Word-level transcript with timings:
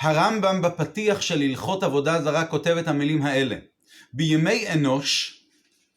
הרמב"ם 0.00 0.62
בפתיח 0.62 1.20
של 1.20 1.40
הלכות 1.40 1.82
עבודה 1.82 2.22
זרה 2.22 2.44
כותב 2.44 2.76
את 2.76 2.88
המילים 2.88 3.22
האלה: 3.22 3.56
בימי 4.12 4.68
אנוש, 4.72 5.40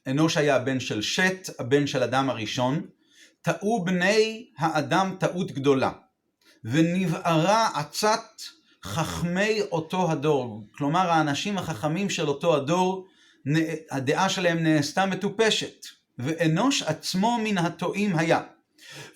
אנוש 0.08 0.38
היה 0.38 0.56
הבן 0.56 0.80
של 0.80 1.02
שת, 1.02 1.50
הבן 1.60 1.88
של 1.88 2.04
אדם 2.04 2.30
הראשון, 2.30 2.82
טעו 3.42 3.86
בני 3.86 4.50
האדם 4.58 5.16
טעות 5.20 5.52
גדולה, 5.52 5.92
ונבערה 6.64 7.70
עצת 7.74 8.42
חכמי 8.84 9.62
אותו 9.72 10.12
הדור, 10.12 10.68
כלומר 10.72 11.10
האנשים 11.10 11.58
החכמים 11.58 12.10
של 12.10 12.28
אותו 12.28 12.56
הדור, 12.56 13.08
הדעה 13.92 14.30
שלהם 14.30 14.64
נעשתה 14.64 15.06
מטופשת, 15.06 15.86
ואנוש 16.20 16.84
עצמו 16.84 17.38
מן 17.44 17.58
הטועים 17.58 18.18
היה. 18.18 18.42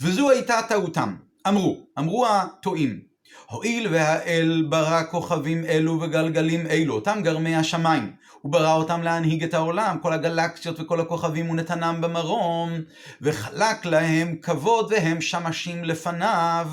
וזו 0.02 0.30
הייתה 0.30 0.62
טעותם. 0.70 1.16
אמרו, 1.48 1.88
אמרו 2.00 2.28
הטועים, 2.28 3.15
הואיל 3.50 3.88
והאל 3.92 4.66
ברא 4.70 5.04
כוכבים 5.12 5.66
אלו 5.66 6.02
וגלגלים 6.02 6.68
אלו, 6.68 6.94
אותם 6.94 7.22
גרמי 7.24 7.56
השמיים, 7.56 8.12
הוא 8.42 8.52
ברא 8.52 8.74
אותם 8.74 9.04
להנהיג 9.04 9.44
את 9.44 9.54
העולם, 9.54 9.98
כל 10.02 10.14
הגלקסיות 10.14 10.80
וכל 10.80 11.00
הכוכבים 11.00 11.46
הוא 11.46 11.56
נתנם 11.56 11.98
במרום, 12.02 12.72
וחלק 13.22 13.86
להם 13.86 14.36
כבוד 14.42 14.92
והם 14.92 15.22
שמשים 15.22 15.84
לפניו, 15.84 16.68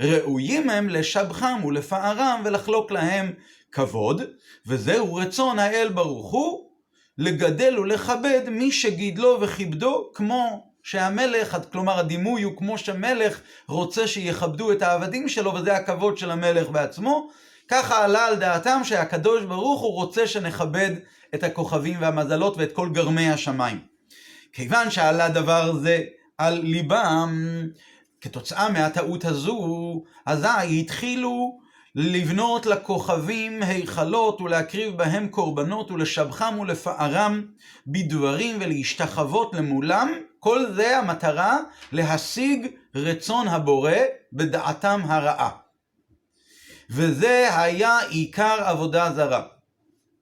ראויים 0.00 0.70
הם 0.70 0.88
לשבחם 0.88 1.60
ולפארם 1.64 2.42
ולחלוק 2.44 2.90
להם 2.90 3.32
כבוד, 3.72 4.22
וזהו 4.66 5.14
רצון 5.14 5.58
האל 5.58 5.88
ברוך 5.88 6.32
הוא, 6.32 6.72
לגדל 7.18 7.78
ולכבד 7.78 8.40
מי 8.48 8.72
שגידלו 8.72 9.38
וכיבדו 9.40 10.10
כמו 10.14 10.71
שהמלך, 10.82 11.56
כלומר 11.72 11.98
הדימוי 11.98 12.42
הוא 12.42 12.56
כמו 12.56 12.78
שמלך 12.78 13.40
רוצה 13.68 14.06
שיכבדו 14.06 14.72
את 14.72 14.82
העבדים 14.82 15.28
שלו, 15.28 15.54
וזה 15.54 15.76
הכבוד 15.76 16.18
של 16.18 16.30
המלך 16.30 16.68
בעצמו. 16.68 17.30
ככה 17.68 18.04
עלה 18.04 18.26
על 18.26 18.36
דעתם 18.36 18.80
שהקדוש 18.84 19.44
ברוך 19.44 19.80
הוא 19.80 19.94
רוצה 19.94 20.26
שנכבד 20.26 20.90
את 21.34 21.42
הכוכבים 21.42 21.96
והמזלות 22.00 22.56
ואת 22.56 22.72
כל 22.72 22.88
גרמי 22.92 23.30
השמיים. 23.30 23.78
כיוון 24.52 24.90
שעלה 24.90 25.28
דבר 25.28 25.72
זה 25.72 26.04
על 26.38 26.60
ליבם, 26.62 27.62
כתוצאה 28.20 28.68
מהטעות 28.68 29.24
הזו, 29.24 30.02
אזי 30.26 30.80
התחילו 30.80 31.58
לבנות 31.94 32.66
לכוכבים 32.66 33.62
היכלות 33.62 34.40
ולהקריב 34.40 34.96
בהם 34.96 35.28
קורבנות 35.28 35.90
ולשבחם 35.90 36.58
ולפארם 36.60 37.46
בדברים 37.86 38.56
ולהשתחוות 38.60 39.54
למולם, 39.54 40.12
כל 40.44 40.72
זה 40.74 40.98
המטרה 40.98 41.58
להשיג 41.92 42.66
רצון 42.94 43.48
הבורא 43.48 43.92
בדעתם 44.32 45.00
הרעה. 45.04 45.50
וזה 46.90 47.48
היה 47.56 47.98
עיקר 47.98 48.56
עבודה 48.64 49.12
זרה. 49.12 49.42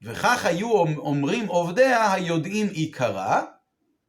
וכך 0.02 0.46
היו 0.46 0.70
אומרים 0.96 1.46
עובדיה 1.46 2.12
היודעים 2.12 2.66
עיקרה, 2.66 3.42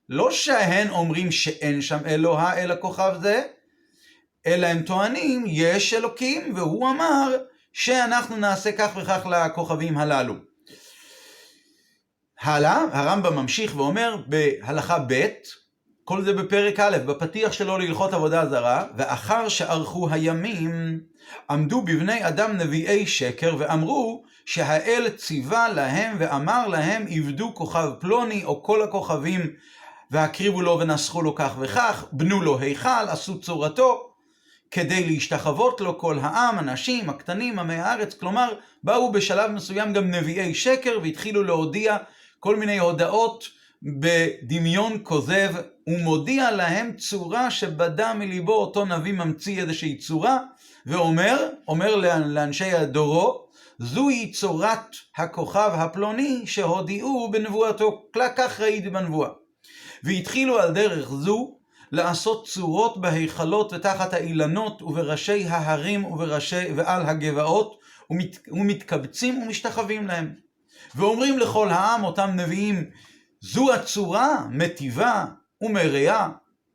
לא 0.09 0.31
שהן 0.31 0.89
אומרים 0.89 1.31
שאין 1.31 1.81
שם 1.81 1.99
אלוהה 2.05 2.63
אלא 2.63 2.75
כוכב 2.81 3.13
זה, 3.21 3.43
אלא 4.45 4.67
הם 4.67 4.81
טוענים 4.81 5.43
יש 5.47 5.93
אלוקים 5.93 6.55
והוא 6.55 6.89
אמר 6.89 7.37
שאנחנו 7.73 8.37
נעשה 8.37 8.71
כך 8.71 8.91
וכך 8.95 9.25
לכוכבים 9.25 9.97
הללו. 9.97 10.35
הלאה, 12.41 12.85
הרמב"ם 12.91 13.35
ממשיך 13.35 13.75
ואומר 13.75 14.15
בהלכה 14.27 14.99
ב', 15.07 15.27
כל 16.05 16.21
זה 16.23 16.33
בפרק 16.33 16.79
א', 16.79 16.97
בפתיח 17.05 17.51
שלו 17.51 17.77
להלכות 17.77 18.13
עבודה 18.13 18.45
זרה, 18.49 18.85
ואחר 18.97 19.49
שארכו 19.49 20.09
הימים, 20.11 20.99
עמדו 21.49 21.81
בבני 21.81 22.27
אדם 22.27 22.57
נביאי 22.57 23.07
שקר 23.07 23.55
ואמרו 23.57 24.23
שהאל 24.45 25.09
ציווה 25.09 25.69
להם 25.69 26.15
ואמר 26.19 26.67
להם 26.67 27.05
עבדו 27.09 27.51
כוכב 27.55 27.89
פלוני 27.99 28.43
או 28.43 28.63
כל 28.63 28.81
הכוכבים 28.81 29.53
והקריבו 30.11 30.61
לו 30.61 30.79
ונסחו 30.79 31.21
לו 31.21 31.35
כך 31.35 31.55
וכך, 31.59 32.05
בנו 32.11 32.41
לו 32.41 32.59
היכל, 32.59 33.09
עשו 33.09 33.39
צורתו, 33.39 34.11
כדי 34.71 35.07
להשתחוות 35.07 35.81
לו 35.81 35.99
כל 35.99 36.19
העם, 36.21 36.59
הנשים, 36.59 37.09
הקטנים, 37.09 37.59
עמי 37.59 37.75
הארץ, 37.75 38.13
כלומר, 38.13 38.53
באו 38.83 39.11
בשלב 39.11 39.51
מסוים 39.51 39.93
גם 39.93 40.11
נביאי 40.11 40.53
שקר 40.53 40.99
והתחילו 41.03 41.43
להודיע 41.43 41.97
כל 42.39 42.55
מיני 42.55 42.79
הודעות 42.79 43.60
בדמיון 43.83 44.97
כוזב, 45.03 45.53
ומודיע 45.87 46.51
להם 46.51 46.91
צורה 46.97 47.51
שבדה 47.51 48.13
מליבו 48.13 48.53
אותו 48.53 48.85
נביא 48.85 49.13
ממציא 49.13 49.61
איזושהי 49.61 49.97
צורה, 49.97 50.37
ואומר, 50.85 51.49
אומר 51.67 51.95
לאנשי 52.25 52.71
הדורו, 52.71 53.47
זוהי 53.79 54.31
צורת 54.31 54.95
הכוכב 55.17 55.71
הפלוני 55.73 56.41
שהודיעו 56.45 57.31
בנבואתו, 57.31 58.03
כך 58.35 58.59
ראיתי 58.59 58.89
בנבואה. 58.89 59.29
והתחילו 60.03 60.59
על 60.59 60.73
דרך 60.73 61.09
זו 61.09 61.57
לעשות 61.91 62.47
צורות 62.47 63.01
בהיכלות 63.01 63.73
ותחת 63.73 64.13
האילנות 64.13 64.81
ובראשי 64.81 65.45
ההרים 65.47 66.05
ובראשי, 66.05 66.73
ועל 66.75 67.01
הגבעות 67.01 67.79
ומת, 68.09 68.37
ומתקבצים 68.47 69.41
ומשתחווים 69.41 70.07
להם. 70.07 70.33
ואומרים 70.95 71.39
לכל 71.39 71.69
העם 71.69 72.03
אותם 72.03 72.29
נביאים 72.35 72.85
זו 73.41 73.73
הצורה 73.73 74.45
מטיבה 74.49 75.25
ומרעה 75.61 76.29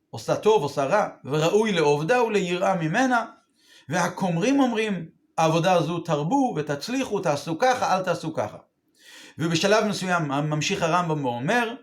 עושה 0.09 0.35
טוב 0.35 0.63
עושה 0.63 0.85
רע 0.85 1.07
וראוי 1.25 1.71
לעובדה 1.71 2.23
וליראה 2.23 2.75
ממנה 2.75 3.25
והכומרים 3.89 4.59
אומרים 4.59 5.05
העבודה 5.37 5.73
הזו 5.73 5.99
תרבו 5.99 6.53
ותצליחו 6.57 7.19
תעשו 7.19 7.59
ככה 7.59 7.95
אל 7.95 8.03
תעשו 8.03 8.33
ככה 8.33 8.57
ובשלב 9.37 9.85
מסוים 9.85 10.27
ממשיך 10.27 10.81
הרמב"ם 10.81 11.25
ואומר 11.25 11.73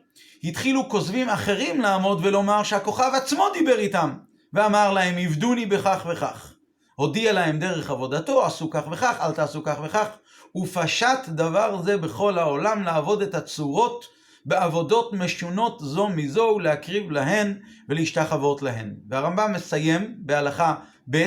התחילו 0.45 0.89
כוזבים 0.89 1.29
אחרים 1.29 1.81
לעמוד 1.81 2.21
ולומר 2.23 2.63
שהכוכב 2.63 3.11
עצמו 3.15 3.47
דיבר 3.53 3.79
איתם, 3.79 4.13
ואמר 4.53 4.93
להם, 4.93 5.19
עבדוני 5.19 5.67
בכך 5.67 6.07
וכך. 6.13 6.53
הודיע 6.95 7.33
להם 7.33 7.59
דרך 7.59 7.91
עבודתו, 7.91 8.47
עשו 8.47 8.71
כך 8.71 8.83
וכך, 8.91 9.17
אל 9.21 9.33
תעשו 9.33 9.63
כך 9.65 9.77
וכך, 9.85 10.07
ופשט 10.57 11.29
דבר 11.29 11.83
זה 11.83 11.97
בכל 11.97 12.39
העולם 12.39 12.83
לעבוד 12.83 13.23
את 13.23 13.35
הצורות 13.35 14.14
בעבודות 14.45 15.13
משונות 15.13 15.81
זו 15.81 16.09
מזו 16.09 16.55
ולהקריב 16.57 17.11
להן 17.11 17.59
ולהשתחוות 17.89 18.63
להן. 18.63 18.95
והרמב"ם 19.09 19.53
מסיים 19.53 20.15
בהלכה 20.19 20.75
ב' 21.11 21.27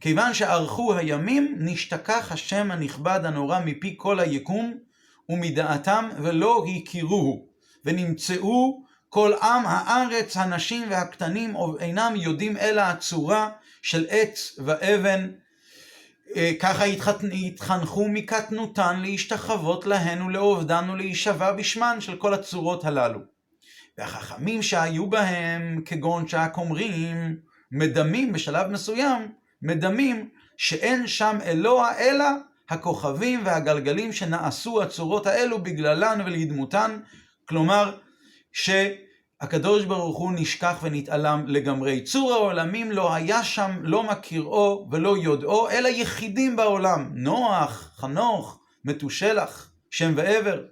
כיוון 0.00 0.34
שארכו 0.34 0.94
הימים, 0.94 1.56
נשתכח 1.58 2.32
השם 2.32 2.70
הנכבד 2.70 3.20
הנורא 3.24 3.60
מפי 3.64 3.94
כל 3.98 4.20
היקום 4.20 4.74
ומדעתם 5.28 6.08
ולא 6.22 6.64
הכירוהו. 6.76 7.46
ונמצאו 7.84 8.82
כל 9.08 9.32
עם 9.42 9.66
הארץ, 9.66 10.36
הנשים 10.36 10.90
והקטנים, 10.90 11.54
אינם 11.80 12.12
יודעים 12.16 12.56
אלא 12.56 12.80
הצורה 12.80 13.50
של 13.82 14.06
עץ 14.08 14.58
ואבן. 14.64 15.30
אה, 16.36 16.52
ככה 16.60 16.84
התחנכו 17.32 18.08
מקטנותן 18.08 19.00
להשתחוות 19.00 19.86
להן 19.86 20.22
ולעובדן 20.22 20.90
ולהישבע 20.90 21.52
בשמן 21.52 22.00
של 22.00 22.16
כל 22.16 22.34
הצורות 22.34 22.84
הללו. 22.84 23.20
והחכמים 23.98 24.62
שהיו 24.62 25.06
בהם, 25.06 25.82
כגון 25.84 26.28
שהכומרים, 26.28 27.36
מדמים 27.72 28.32
בשלב 28.32 28.70
מסוים, 28.70 29.32
מדמים 29.62 30.28
שאין 30.56 31.06
שם 31.06 31.38
אלוה 31.44 31.98
אלא 31.98 32.24
הכוכבים 32.70 33.40
והגלגלים 33.44 34.12
שנעשו 34.12 34.82
הצורות 34.82 35.26
האלו 35.26 35.62
בגללן 35.62 36.20
ולדמותן, 36.26 36.98
כלומר, 37.48 37.96
שהקדוש 39.42 39.84
ברוך 39.84 40.18
הוא 40.18 40.32
נשכח 40.32 40.78
ונתעלם 40.82 41.44
לגמרי. 41.46 42.00
צור 42.00 42.32
העולמים 42.32 42.92
לא 42.92 43.14
היה 43.14 43.44
שם, 43.44 43.70
לא 43.82 44.02
מכירו 44.02 44.88
ולא 44.90 45.16
יודעו, 45.18 45.70
אלא 45.70 45.88
יחידים 45.88 46.56
בעולם. 46.56 47.10
נוח, 47.14 47.90
חנוך, 47.96 48.60
מתושלח, 48.84 49.70
שם 49.90 50.12
ועבר. 50.16 50.62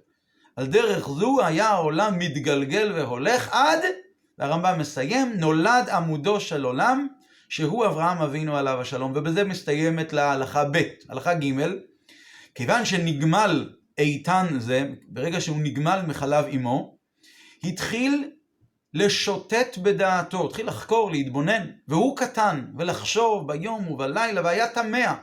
על 0.55 0.67
דרך 0.67 1.07
זו 1.07 1.45
היה 1.45 1.69
העולם 1.69 2.19
מתגלגל 2.19 2.91
והולך 2.95 3.49
עד, 3.51 3.79
והרמב"ם 4.39 4.79
מסיים, 4.79 5.33
נולד 5.37 5.89
עמודו 5.89 6.39
של 6.39 6.63
עולם, 6.63 7.07
שהוא 7.49 7.85
אברהם 7.85 8.21
אבינו 8.21 8.57
עליו 8.57 8.81
השלום. 8.81 9.11
ובזה 9.15 9.43
מסתיימת 9.43 10.13
להלכה 10.13 10.65
ב', 10.71 10.83
הלכה 11.09 11.33
ג', 11.33 11.53
כיוון 12.55 12.85
שנגמל 12.85 13.69
איתן 13.97 14.47
זה, 14.59 14.89
ברגע 15.07 15.41
שהוא 15.41 15.57
נגמל 15.57 16.01
מחלב 16.07 16.45
אמו, 16.55 16.97
התחיל 17.63 18.31
לשוטט 18.93 19.77
בדעתו, 19.77 20.45
התחיל 20.45 20.67
לחקור, 20.67 21.11
להתבונן, 21.11 21.67
והוא 21.87 22.17
קטן, 22.17 22.65
ולחשוב 22.77 23.47
ביום 23.47 23.91
ובלילה, 23.91 24.41
והיה 24.43 24.67
תמה. 24.67 25.15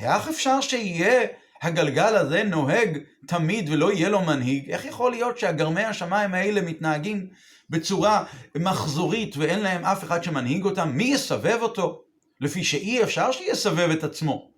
איך 0.00 0.28
אפשר 0.28 0.60
שיהיה 0.60 1.26
הגלגל 1.62 2.16
הזה 2.16 2.42
נוהג 2.44 2.98
תמיד 3.26 3.68
ולא 3.70 3.92
יהיה 3.92 4.08
לו 4.08 4.20
מנהיג? 4.20 4.70
איך 4.70 4.84
יכול 4.84 5.10
להיות 5.10 5.38
שהגרמי 5.38 5.84
השמיים 5.84 6.34
האלה 6.34 6.60
מתנהגים 6.60 7.26
בצורה 7.70 8.24
מחזורית 8.58 9.36
ואין 9.36 9.60
להם 9.60 9.84
אף 9.84 10.04
אחד 10.04 10.24
שמנהיג 10.24 10.64
אותם? 10.64 10.88
מי 10.94 11.04
יסבב 11.04 11.58
אותו? 11.62 12.02
לפי 12.40 12.64
שאי 12.64 13.02
אפשר 13.02 13.32
שיסבב 13.32 13.90
את 13.90 14.04
עצמו. 14.04 14.50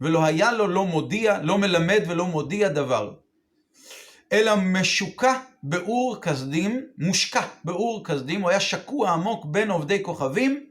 ולא 0.00 0.24
היה 0.24 0.52
לו 0.52 0.66
לא 0.66 0.86
מודיע, 0.86 1.38
לא 1.42 1.58
מלמד 1.58 2.02
ולא 2.08 2.26
מודיע 2.26 2.68
דבר. 2.68 3.12
אלא 4.32 4.56
משוקע 4.56 5.34
באור 5.62 6.20
כסדים, 6.22 6.80
מושקע 6.98 7.42
באור 7.64 8.04
כסדים, 8.04 8.40
הוא 8.40 8.50
היה 8.50 8.60
שקוע 8.60 9.10
עמוק 9.10 9.44
בין 9.44 9.70
עובדי 9.70 10.02
כוכבים 10.02 10.64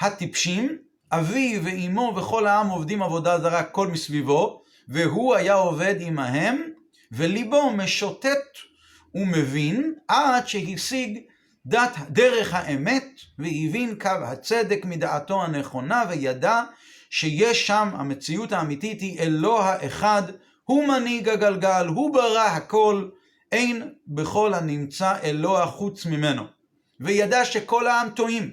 הטיפשים, 0.00 0.78
אבי 1.12 1.60
ואימו 1.64 2.14
וכל 2.16 2.46
העם 2.46 2.68
עובדים 2.68 3.02
עבודה 3.02 3.40
זרה 3.40 3.62
כל 3.62 3.86
מסביבו, 3.86 4.62
והוא 4.88 5.34
היה 5.34 5.54
עובד 5.54 5.94
עמהם, 6.00 6.62
וליבו 7.12 7.70
משוטט 7.70 8.58
ומבין 9.14 9.94
עד 10.08 10.48
שהשיג 10.48 11.18
דת 11.66 11.96
דרך 12.10 12.54
האמת, 12.54 13.06
והבין 13.38 13.94
קו 14.00 14.10
הצדק 14.24 14.84
מדעתו 14.84 15.42
הנכונה, 15.42 16.04
וידע 16.08 16.62
שיש 17.10 17.66
שם, 17.66 17.88
המציאות 17.92 18.52
האמיתית 18.52 19.00
היא 19.00 19.18
אלוה 19.20 19.86
אחד, 19.86 20.22
הוא 20.68 20.88
מנהיג 20.88 21.28
הגלגל, 21.28 21.86
הוא 21.86 22.14
ברא 22.14 22.46
הכל, 22.46 23.08
אין 23.52 23.92
בכל 24.06 24.54
הנמצא 24.54 25.14
אלוה 25.22 25.66
חוץ 25.66 26.06
ממנו. 26.06 26.42
וידע 27.00 27.44
שכל 27.44 27.86
העם 27.86 28.10
טועים. 28.10 28.50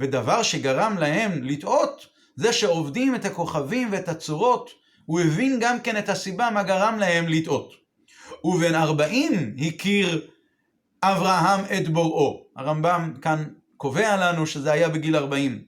ודבר 0.00 0.42
שגרם 0.42 0.98
להם 0.98 1.44
לטעות, 1.44 2.06
זה 2.36 2.52
שעובדים 2.52 3.14
את 3.14 3.24
הכוכבים 3.24 3.88
ואת 3.92 4.08
הצורות, 4.08 4.70
הוא 5.06 5.20
הבין 5.20 5.58
גם 5.60 5.80
כן 5.80 5.98
את 5.98 6.08
הסיבה 6.08 6.50
מה 6.50 6.62
גרם 6.62 6.98
להם 6.98 7.28
לטעות. 7.28 7.72
ובן 8.44 8.74
ארבעים 8.74 9.56
הכיר 9.66 10.26
אברהם 11.02 11.60
את 11.78 11.88
בוראו. 11.88 12.46
הרמב"ם 12.56 13.14
כאן 13.22 13.44
קובע 13.76 14.16
לנו 14.16 14.46
שזה 14.46 14.72
היה 14.72 14.88
בגיל 14.88 15.16
ארבעים. 15.16 15.62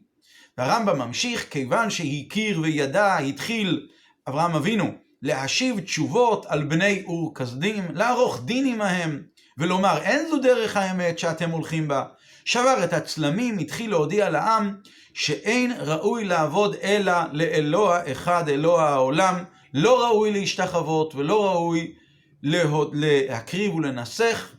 והרמב"ם 0.59 0.99
ממשיך, 0.99 1.47
כיוון 1.51 1.91
שהכיר 1.91 2.61
וידע, 2.61 3.17
התחיל 3.17 3.87
אברהם 4.29 4.55
אבינו 4.55 5.06
להשיב 5.23 5.81
תשובות 5.81 6.47
על 6.47 6.65
בני 6.65 7.03
אור 7.07 7.35
כסדים, 7.35 7.85
לערוך 7.95 8.41
דין 8.45 8.67
עמהם, 8.67 9.23
ולומר 9.59 9.99
אין 10.03 10.29
זו 10.31 10.39
דרך 10.39 10.77
האמת 10.77 11.19
שאתם 11.19 11.51
הולכים 11.51 11.89
בה. 11.89 12.05
שבר 12.45 12.85
את 12.85 12.93
הצלמים, 12.93 13.59
התחיל 13.59 13.91
להודיע 13.91 14.31
לעם 14.31 14.77
שאין 15.15 15.73
ראוי 15.79 16.25
לעבוד 16.25 16.77
אלא 16.83 17.13
לאלוה 17.33 18.13
אחד, 18.13 18.49
אלוה 18.49 18.89
העולם, 18.89 19.35
לא 19.75 20.05
ראוי 20.05 20.33
להשתחוות 20.33 21.15
ולא 21.15 21.47
ראוי 21.53 21.93
להקריב 22.93 23.75
ולנסח, 23.75 24.53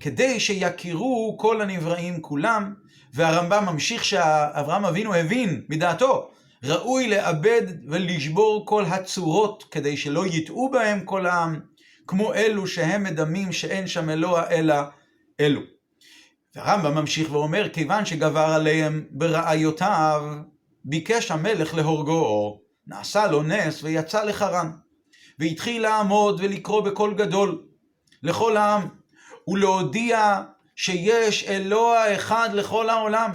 כדי 0.00 0.40
שיכירו 0.40 1.36
כל 1.38 1.60
הנבראים 1.60 2.22
כולם, 2.22 2.74
והרמב"ם 3.14 3.64
ממשיך 3.66 4.04
שאברהם 4.04 4.84
אבינו 4.84 5.14
הבין 5.14 5.62
מדעתו, 5.68 6.30
ראוי 6.64 7.08
לאבד 7.08 7.62
ולשבור 7.88 8.66
כל 8.66 8.84
הצורות 8.84 9.64
כדי 9.70 9.96
שלא 9.96 10.26
יטעו 10.26 10.70
בהם 10.70 11.00
כל 11.04 11.26
העם, 11.26 11.60
כמו 12.06 12.34
אלו 12.34 12.66
שהם 12.66 13.02
מדמים 13.02 13.52
שאין 13.52 13.86
שם 13.86 14.10
אלוה 14.10 14.50
אלא 14.50 14.74
אלו. 15.40 15.60
והרמב"ם 16.54 16.94
ממשיך 16.94 17.32
ואומר, 17.32 17.68
כיוון 17.68 18.04
שגבר 18.04 18.40
עליהם 18.40 19.04
ברעיותיו, 19.10 20.22
ביקש 20.84 21.30
המלך 21.30 21.74
להורגו, 21.74 22.60
נעשה 22.86 23.26
לו 23.26 23.42
נס 23.42 23.82
ויצא 23.82 24.24
לחרן. 24.24 24.70
והתחיל 25.38 25.82
לעמוד 25.82 26.40
ולקרוא 26.40 26.80
בקול 26.80 27.14
גדול 27.14 27.62
לכל 28.22 28.56
העם, 28.56 28.88
ולהודיע 29.48 30.42
שיש 30.76 31.44
אלוה 31.44 32.14
אחד 32.14 32.48
לכל 32.52 32.90
העולם. 32.90 33.30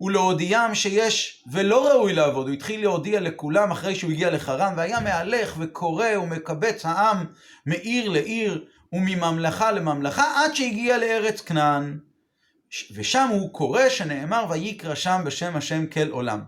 ולהודיעם 0.00 0.74
שיש 0.74 1.44
ולא 1.52 1.88
ראוי 1.88 2.12
לעבוד. 2.12 2.46
הוא 2.46 2.54
התחיל 2.54 2.80
להודיע 2.80 3.20
לכולם 3.20 3.70
אחרי 3.70 3.94
שהוא 3.94 4.10
הגיע 4.10 4.30
לחרן, 4.30 4.74
והיה 4.76 5.00
מהלך 5.00 5.54
וקורא 5.58 6.06
ומקבץ 6.22 6.84
העם 6.84 7.26
מעיר 7.66 8.08
לעיר 8.08 8.64
ומממלכה 8.92 9.72
לממלכה, 9.72 10.32
עד 10.36 10.54
שהגיע 10.54 10.98
לארץ 10.98 11.40
כנען. 11.40 11.98
ושם 12.94 13.28
הוא 13.30 13.52
קורא 13.52 13.88
שנאמר 13.88 14.44
ויקרא 14.50 14.94
שם 14.94 15.22
בשם 15.24 15.56
השם 15.56 15.86
כל 15.86 16.10
עולם. 16.10 16.40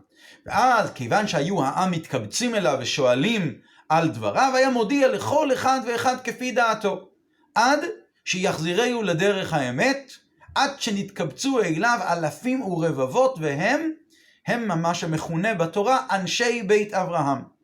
ואז 0.47 0.91
כיוון 0.91 1.29
שהיו 1.29 1.65
העם 1.65 1.91
מתקבצים 1.91 2.55
אליו 2.55 2.79
ושואלים 2.81 3.55
על 3.89 4.09
דבריו, 4.09 4.53
היה 4.57 4.71
מודיע 4.71 5.09
לכל 5.09 5.53
אחד 5.53 5.81
ואחד 5.87 6.17
כפי 6.25 6.53
דעתו. 6.53 7.09
עד 7.55 7.81
שיחזירהו 8.25 9.03
לדרך 9.03 9.53
האמת, 9.53 10.13
עד 10.55 10.71
שנתקבצו 10.79 11.61
אליו 11.63 11.99
אלפים 12.09 12.63
ורבבות, 12.63 13.35
והם, 13.41 13.91
הם 14.47 14.69
ממש 14.69 15.05
המכונה 15.05 15.55
בתורה 15.55 16.07
אנשי 16.11 16.63
בית 16.63 16.95
אברהם. 16.95 17.59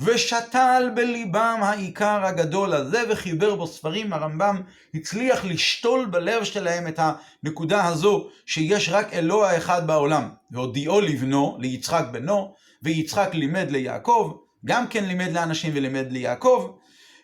ושתל 0.00 0.90
בליבם 0.94 1.60
העיקר 1.62 2.24
הגדול 2.24 2.74
הזה 2.74 3.02
וחיבר 3.08 3.54
בו 3.54 3.66
ספרים. 3.66 4.12
הרמב"ם 4.12 4.60
הצליח 4.94 5.44
לשתול 5.44 6.06
בלב 6.06 6.44
שלהם 6.44 6.88
את 6.88 7.00
הנקודה 7.02 7.86
הזו 7.86 8.28
שיש 8.46 8.88
רק 8.88 9.12
אלוה 9.12 9.56
אחד 9.56 9.86
בעולם. 9.86 10.28
והודיעו 10.50 11.00
לבנו, 11.00 11.56
ליצחק 11.60 12.04
בנו, 12.12 12.54
ויצחק 12.82 13.34
לימד 13.34 13.70
ליעקב, 13.70 14.36
גם 14.64 14.86
כן 14.86 15.04
לימד 15.04 15.32
לאנשים 15.32 15.72
ולימד 15.74 16.12
ליעקב, 16.12 16.74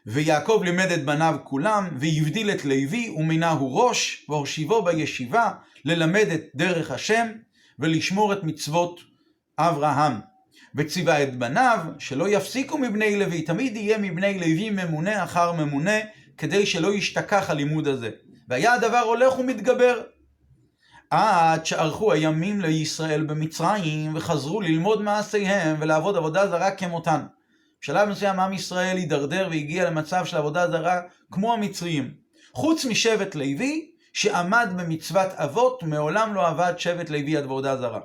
ויעקב 0.06 0.60
לימד 0.64 0.90
את 0.92 1.04
בניו 1.04 1.36
כולם, 1.44 1.88
והבדיל 1.98 2.50
את 2.50 2.64
לוי 2.64 3.14
ומינהו 3.16 3.76
ראש, 3.76 4.26
והושיבו 4.28 4.82
בישיבה 4.82 5.50
ללמד 5.84 6.26
את 6.34 6.42
דרך 6.54 6.90
השם 6.90 7.26
ולשמור 7.78 8.32
את 8.32 8.44
מצוות 8.44 9.00
אברהם. 9.58 10.12
וציווה 10.74 11.22
את 11.22 11.38
בניו 11.38 11.78
שלא 11.98 12.28
יפסיקו 12.28 12.78
מבני 12.78 13.16
לוי, 13.16 13.42
תמיד 13.42 13.76
יהיה 13.76 13.98
מבני 13.98 14.38
לוי 14.38 14.70
ממונה 14.70 15.24
אחר 15.24 15.52
ממונה, 15.52 15.98
כדי 16.38 16.66
שלא 16.66 16.94
ישתכח 16.94 17.50
הלימוד 17.50 17.88
הזה. 17.88 18.10
והיה 18.48 18.74
הדבר 18.74 18.98
הולך 18.98 19.38
ומתגבר. 19.38 20.02
עד 21.10 21.66
שערכו 21.66 22.12
הימים 22.12 22.60
לישראל 22.60 23.24
במצרים, 23.24 24.14
וחזרו 24.14 24.60
ללמוד 24.60 25.02
מעשיהם 25.02 25.76
ולעבוד 25.78 26.16
עבודה 26.16 26.48
זרה 26.48 26.70
כמותן. 26.70 27.20
בשלב 27.84 28.08
מסוים 28.08 28.40
עם 28.40 28.52
ישראל 28.52 28.96
הידרדר 28.96 29.48
והגיע 29.50 29.90
למצב 29.90 30.25
של 30.25 30.36
עבודה 30.36 30.70
זרה 30.70 31.00
כמו 31.31 31.52
המצרים. 31.52 32.14
חוץ 32.52 32.84
משבט 32.84 33.34
לוי, 33.34 33.90
שעמד 34.12 34.69
במצוות 34.76 35.32
אבות, 35.32 35.82
מעולם 35.82 36.34
לא 36.34 36.48
עבד 36.48 36.75
שבט 36.78 37.10
לוי 37.10 37.36
עד 37.36 37.44
עבודה 37.44 37.76
זרה. 37.76 38.00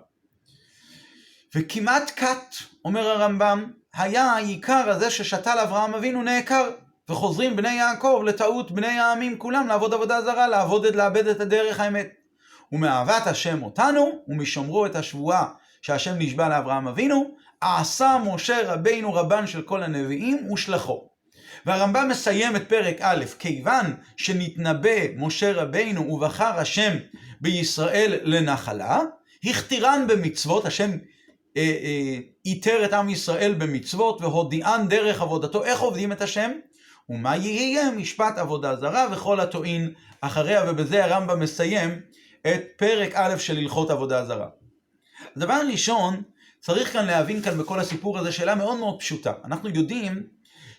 וכמעט 1.56 2.12
כת, 2.16 2.56
אומר 2.86 3.08
הרמב"ם, 3.08 3.72
היה 3.94 4.24
העיקר 4.24 4.90
הזה 4.90 5.12
ששתל 5.12 5.58
אברהם 5.64 5.96
אבינו 5.96 6.24
נעקר. 6.24 6.70
וחוזרים 7.10 7.56
בני 7.56 7.74
יעקב 7.74 8.22
לטעות 8.26 8.72
בני 8.72 9.00
העמים 9.00 9.38
כולם 9.38 9.68
לעבוד 9.68 9.94
עבודה 9.94 10.22
זרה, 10.22 10.48
לעבוד, 10.48 10.86
את, 10.86 10.96
לאבד 10.96 11.28
את 11.28 11.40
הדרך 11.40 11.80
האמת. 11.80 12.10
ומאהבת 12.72 13.28
השם 13.28 13.64
אותנו, 13.64 14.24
ומשומרו 14.28 14.86
את 14.86 14.96
השבועה 14.96 15.46
שהשם 15.82 16.14
נשבע 16.18 16.50
לאברהם 16.50 16.88
אבינו, 16.88 17.36
עשה 17.62 18.18
משה 18.26 18.74
רבינו 18.74 19.14
רבן 19.14 19.48
של 19.48 19.62
כל 19.62 19.84
הנביאים 19.84 20.52
ושלחו. 20.52 21.10
והרמב"ם 21.66 22.08
מסיים 22.10 22.56
את 22.56 22.70
פרק 22.70 22.96
א', 23.00 23.26
כיוון 23.40 23.86
שנתנבא 24.18 25.16
משה 25.18 25.54
רבינו 25.54 26.02
ובחר 26.02 26.60
השם 26.60 26.98
בישראל 27.42 28.20
לנחלה, 28.24 29.00
הכתירן 29.44 30.06
במצוות, 30.08 30.66
השם 30.66 30.92
איתר 32.46 32.76
אה, 32.76 32.80
אה, 32.80 32.86
את 32.86 32.94
עם 32.94 33.10
ישראל 33.10 33.54
במצוות 33.54 34.22
והודיען 34.22 34.88
דרך 34.88 35.22
עבודתו, 35.22 35.64
איך 35.64 35.80
עובדים 35.80 36.12
את 36.12 36.22
השם? 36.22 36.52
ומה 37.10 37.38
יהיה 37.38 37.92
משפט 37.92 38.38
עבודה 38.38 38.76
זרה 38.76 39.08
וכל 39.12 39.40
הטועין 39.40 39.94
אחריה, 40.22 40.64
ובזה 40.68 41.06
הרמב"ם 41.06 41.40
מסיים 41.40 42.02
את 42.42 42.64
פרק 42.78 43.12
א' 43.16 43.38
של 43.38 43.58
הלכות 43.58 43.90
עבודה 43.90 44.26
זרה. 44.26 44.48
דבר 45.38 45.62
ראשון, 45.72 46.22
צריך 46.60 46.94
כאן 46.94 47.06
להבין 47.06 47.42
כאן 47.42 47.58
בכל 47.58 47.80
הסיפור 47.80 48.18
הזה 48.18 48.32
שאלה 48.32 48.56
מאוד 48.56 48.78
מאוד 48.78 49.00
פשוטה. 49.00 49.32
אנחנו 49.46 49.70
יודעים 49.70 50.24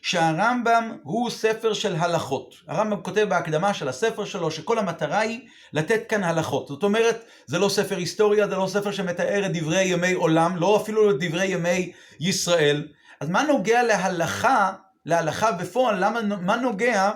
שהרמב"ם 0.02 0.96
הוא 1.02 1.30
ספר 1.30 1.72
של 1.72 1.96
הלכות. 1.96 2.54
הרמב"ם 2.68 3.00
כותב 3.02 3.26
בהקדמה 3.28 3.74
של 3.74 3.88
הספר 3.88 4.24
שלו 4.24 4.50
שכל 4.50 4.78
המטרה 4.78 5.18
היא 5.18 5.40
לתת 5.72 6.02
כאן 6.08 6.24
הלכות. 6.24 6.68
זאת 6.68 6.82
אומרת, 6.82 7.24
זה 7.46 7.58
לא 7.58 7.68
ספר 7.68 7.96
היסטוריה, 7.96 8.48
זה 8.48 8.56
לא 8.56 8.66
ספר 8.66 8.92
שמתאר 8.92 9.46
את 9.46 9.50
דברי 9.52 9.84
ימי 9.84 10.12
עולם, 10.12 10.56
לא 10.56 10.76
אפילו 10.76 11.10
את 11.10 11.16
דברי 11.20 11.46
ימי 11.46 11.92
ישראל. 12.20 12.88
אז 13.20 13.28
מה 13.28 13.42
נוגע 13.42 13.82
להלכה, 13.82 14.72
להלכה 15.06 15.52
בפועל? 15.52 16.04
למה, 16.04 16.20
מה 16.22 16.56
נוגע 16.56 17.10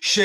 ש... 0.00 0.18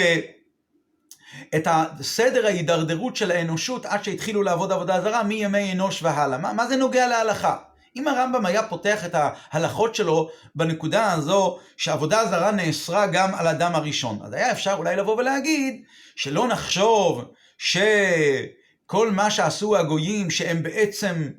את 1.55 1.67
הסדר 1.71 2.45
ההידרדרות 2.45 3.15
של 3.15 3.31
האנושות 3.31 3.85
עד 3.85 4.03
שהתחילו 4.03 4.43
לעבוד 4.43 4.71
עבודה 4.71 5.01
זרה 5.01 5.23
מימי 5.23 5.71
אנוש 5.71 6.03
והלאה. 6.03 6.37
מה, 6.37 6.53
מה 6.53 6.67
זה 6.67 6.75
נוגע 6.75 7.07
להלכה? 7.07 7.57
אם 7.95 8.07
הרמב"ם 8.07 8.45
היה 8.45 8.63
פותח 8.63 9.05
את 9.05 9.15
ההלכות 9.15 9.95
שלו 9.95 10.29
בנקודה 10.55 11.11
הזו 11.11 11.59
שעבודה 11.77 12.25
זרה 12.25 12.51
נאסרה 12.51 13.07
גם 13.07 13.35
על 13.35 13.47
אדם 13.47 13.75
הראשון, 13.75 14.19
אז 14.23 14.33
היה 14.33 14.51
אפשר 14.51 14.75
אולי 14.77 14.95
לבוא 14.95 15.17
ולהגיד 15.17 15.83
שלא 16.15 16.47
נחשוב 16.47 17.25
שכל 17.57 19.11
מה 19.11 19.31
שעשו 19.31 19.77
הגויים 19.77 20.29
שהם 20.29 20.63
בעצם 20.63 21.29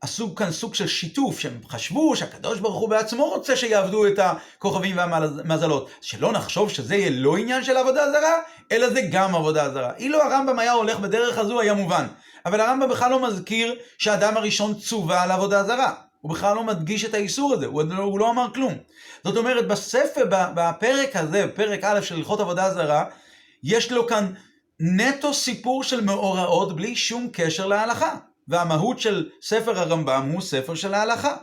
עשו 0.00 0.34
כאן 0.34 0.50
סוג 0.50 0.74
של 0.74 0.86
שיתוף, 0.86 1.38
שהם 1.38 1.60
חשבו 1.68 2.16
שהקדוש 2.16 2.60
ברוך 2.60 2.80
הוא 2.80 2.88
בעצמו 2.88 3.24
רוצה 3.24 3.56
שיעבדו 3.56 4.06
את 4.06 4.18
הכוכבים 4.18 4.96
והמזלות. 4.96 5.90
שלא 6.00 6.32
נחשוב 6.32 6.70
שזה 6.70 6.96
יהיה 6.96 7.10
לא 7.10 7.36
עניין 7.36 7.64
של 7.64 7.76
עבודה 7.76 8.10
זרה, 8.10 8.38
אלא 8.72 8.90
זה 8.90 9.00
גם 9.12 9.34
עבודה 9.34 9.70
זרה. 9.70 9.92
אילו 9.98 10.22
הרמב"ם 10.22 10.58
היה 10.58 10.72
הולך 10.72 10.98
בדרך 10.98 11.38
הזו, 11.38 11.60
היה 11.60 11.74
מובן. 11.74 12.06
אבל 12.46 12.60
הרמב"ם 12.60 12.88
בכלל 12.88 13.10
לא 13.10 13.22
מזכיר 13.22 13.74
שהאדם 13.98 14.36
הראשון 14.36 14.74
צווה 14.74 15.22
על 15.22 15.30
עבודה 15.30 15.62
זרה. 15.64 15.94
הוא 16.20 16.30
בכלל 16.30 16.54
לא 16.54 16.64
מדגיש 16.64 17.04
את 17.04 17.14
האיסור 17.14 17.52
הזה, 17.52 17.66
הוא, 17.66 17.82
הוא 17.96 18.18
לא 18.18 18.30
אמר 18.30 18.46
כלום. 18.54 18.74
זאת 19.24 19.36
אומרת, 19.36 19.68
בספר, 19.68 20.24
בפרק 20.30 21.16
הזה, 21.16 21.46
פרק 21.54 21.84
א' 21.84 22.00
של 22.00 22.14
הלכות 22.14 22.40
עבודה 22.40 22.74
זרה, 22.74 23.04
יש 23.64 23.92
לו 23.92 24.06
כאן 24.06 24.32
נטו 24.80 25.34
סיפור 25.34 25.82
של 25.82 26.00
מאורעות 26.00 26.76
בלי 26.76 26.96
שום 26.96 27.28
קשר 27.32 27.66
להלכה. 27.66 28.16
והמהות 28.48 29.00
של 29.00 29.28
ספר 29.42 29.78
הרמב"ם 29.78 30.30
הוא 30.32 30.40
ספר 30.40 30.74
של 30.74 30.94
ההלכה. 30.94 31.36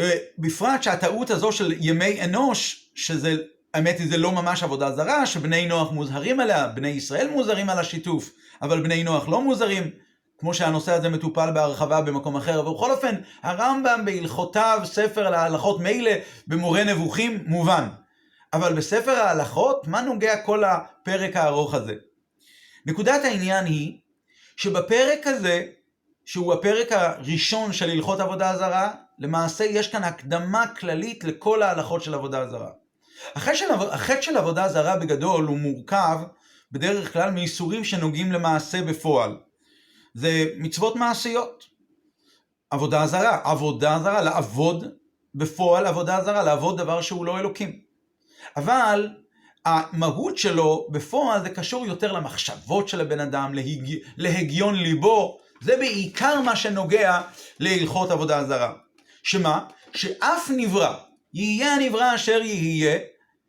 אה, 0.00 0.16
בפרט 0.38 0.82
שהטעות 0.82 1.30
הזו 1.30 1.52
של 1.52 1.74
ימי 1.80 2.24
אנוש, 2.24 2.90
שזה, 2.94 3.36
האמת 3.74 3.98
היא 3.98 4.08
זה 4.08 4.16
לא 4.16 4.32
ממש 4.32 4.62
עבודה 4.62 4.92
זרה, 4.92 5.26
שבני 5.26 5.66
נוח 5.66 5.92
מוזהרים 5.92 6.40
עליה, 6.40 6.68
בני 6.68 6.88
ישראל 6.88 7.30
מוזהרים 7.30 7.70
על 7.70 7.78
השיתוף, 7.78 8.30
אבל 8.62 8.82
בני 8.82 9.04
נוח 9.04 9.28
לא 9.28 9.42
מוזהרים, 9.42 9.90
כמו 10.38 10.54
שהנושא 10.54 10.92
הזה 10.92 11.08
מטופל 11.08 11.50
בהרחבה 11.50 12.00
במקום 12.00 12.36
אחר. 12.36 12.66
ובכל 12.66 12.90
אופן, 12.90 13.14
הרמב"ם 13.42 14.00
בהלכותיו, 14.04 14.80
ספר 14.84 15.26
על 15.26 15.34
ההלכות 15.34 15.80
מילא, 15.80 16.10
במורה 16.46 16.84
נבוכים, 16.84 17.44
מובן. 17.46 17.88
אבל 18.52 18.72
בספר 18.72 19.10
ההלכות, 19.10 19.88
מה 19.88 20.00
נוגע 20.00 20.36
כל 20.36 20.64
הפרק 20.64 21.36
הארוך 21.36 21.74
הזה? 21.74 21.94
נקודת 22.86 23.24
העניין 23.24 23.64
היא 23.64 23.98
שבפרק 24.56 25.26
הזה, 25.26 25.66
שהוא 26.24 26.52
הפרק 26.52 26.92
הראשון 26.92 27.72
של 27.72 27.90
הלכות 27.90 28.20
עבודה 28.20 28.56
זרה, 28.56 28.92
למעשה 29.18 29.64
יש 29.64 29.88
כאן 29.88 30.04
הקדמה 30.04 30.66
כללית 30.66 31.24
לכל 31.24 31.62
ההלכות 31.62 32.02
של 32.02 32.14
עבודה 32.14 32.48
זרה. 32.48 32.70
החטא 33.34 33.54
של, 33.54 33.70
החטא 33.70 34.22
של 34.22 34.36
עבודה 34.36 34.68
זרה 34.68 34.96
בגדול 34.96 35.44
הוא 35.44 35.58
מורכב 35.58 36.18
בדרך 36.72 37.12
כלל 37.12 37.30
מאיסורים 37.30 37.84
שנוגעים 37.84 38.32
למעשה 38.32 38.82
בפועל. 38.82 39.36
זה 40.14 40.44
מצוות 40.56 40.96
מעשיות. 40.96 41.64
עבודה 42.70 43.06
זרה, 43.06 43.40
עבודה 43.44 43.98
זרה, 44.02 44.22
לעבוד 44.22 44.84
בפועל 45.34 45.86
עבודה 45.86 46.24
זרה, 46.24 46.42
לעבוד 46.42 46.78
דבר 46.78 47.00
שהוא 47.00 47.24
לא 47.24 47.38
אלוקים. 47.38 47.80
אבל 48.56 49.08
המהות 49.64 50.38
שלו 50.38 50.86
בפועל 50.90 51.42
זה 51.42 51.50
קשור 51.50 51.86
יותר 51.86 52.12
למחשבות 52.12 52.88
של 52.88 53.00
הבן 53.00 53.20
אדם, 53.20 53.54
להג... 53.54 53.94
להגיון 54.16 54.74
ליבו, 54.74 55.38
זה 55.62 55.76
בעיקר 55.76 56.40
מה 56.40 56.56
שנוגע 56.56 57.20
להלכות 57.60 58.10
עבודה 58.10 58.44
זרה. 58.44 58.72
שמה? 59.22 59.64
שאף 59.94 60.50
נברא, 60.56 60.94
יהיה 61.34 61.74
הנברא 61.74 62.14
אשר 62.14 62.40
יהיה, 62.42 62.98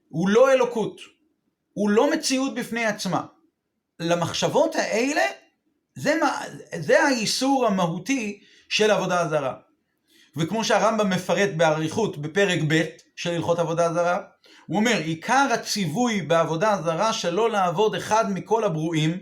הוא 0.10 0.30
לא 0.30 0.52
אלוקות. 0.52 1.02
הוא 1.74 1.90
לא 1.90 2.12
מציאות 2.12 2.56
בפני 2.56 2.86
עצמה. 2.86 3.22
למחשבות 4.00 4.76
האלה, 4.76 5.22
זה, 5.96 6.16
מה, 6.22 6.42
זה 6.80 7.04
האיסור 7.04 7.66
המהותי 7.68 8.40
של 8.70 8.92
עבודה 8.92 9.28
זרה. 9.30 9.54
וכמו 10.38 10.64
שהרמב"ם 10.64 11.10
מפרט 11.10 11.50
באריכות 11.58 12.18
בפרק 12.18 12.60
ב' 12.68 12.82
של 13.16 13.32
הלכות 13.32 13.60
עבודה 13.60 13.94
זרה, 13.94 14.22
הוא 14.68 14.78
אומר, 14.78 14.98
עיקר 14.98 15.48
הציווי 15.54 16.22
בעבודה 16.22 16.78
זרה 16.84 17.14
שלא 17.14 17.50
לעבוד 17.50 17.96
אחד 17.96 18.32
מכל 18.32 18.64
הברואים, 18.64 19.18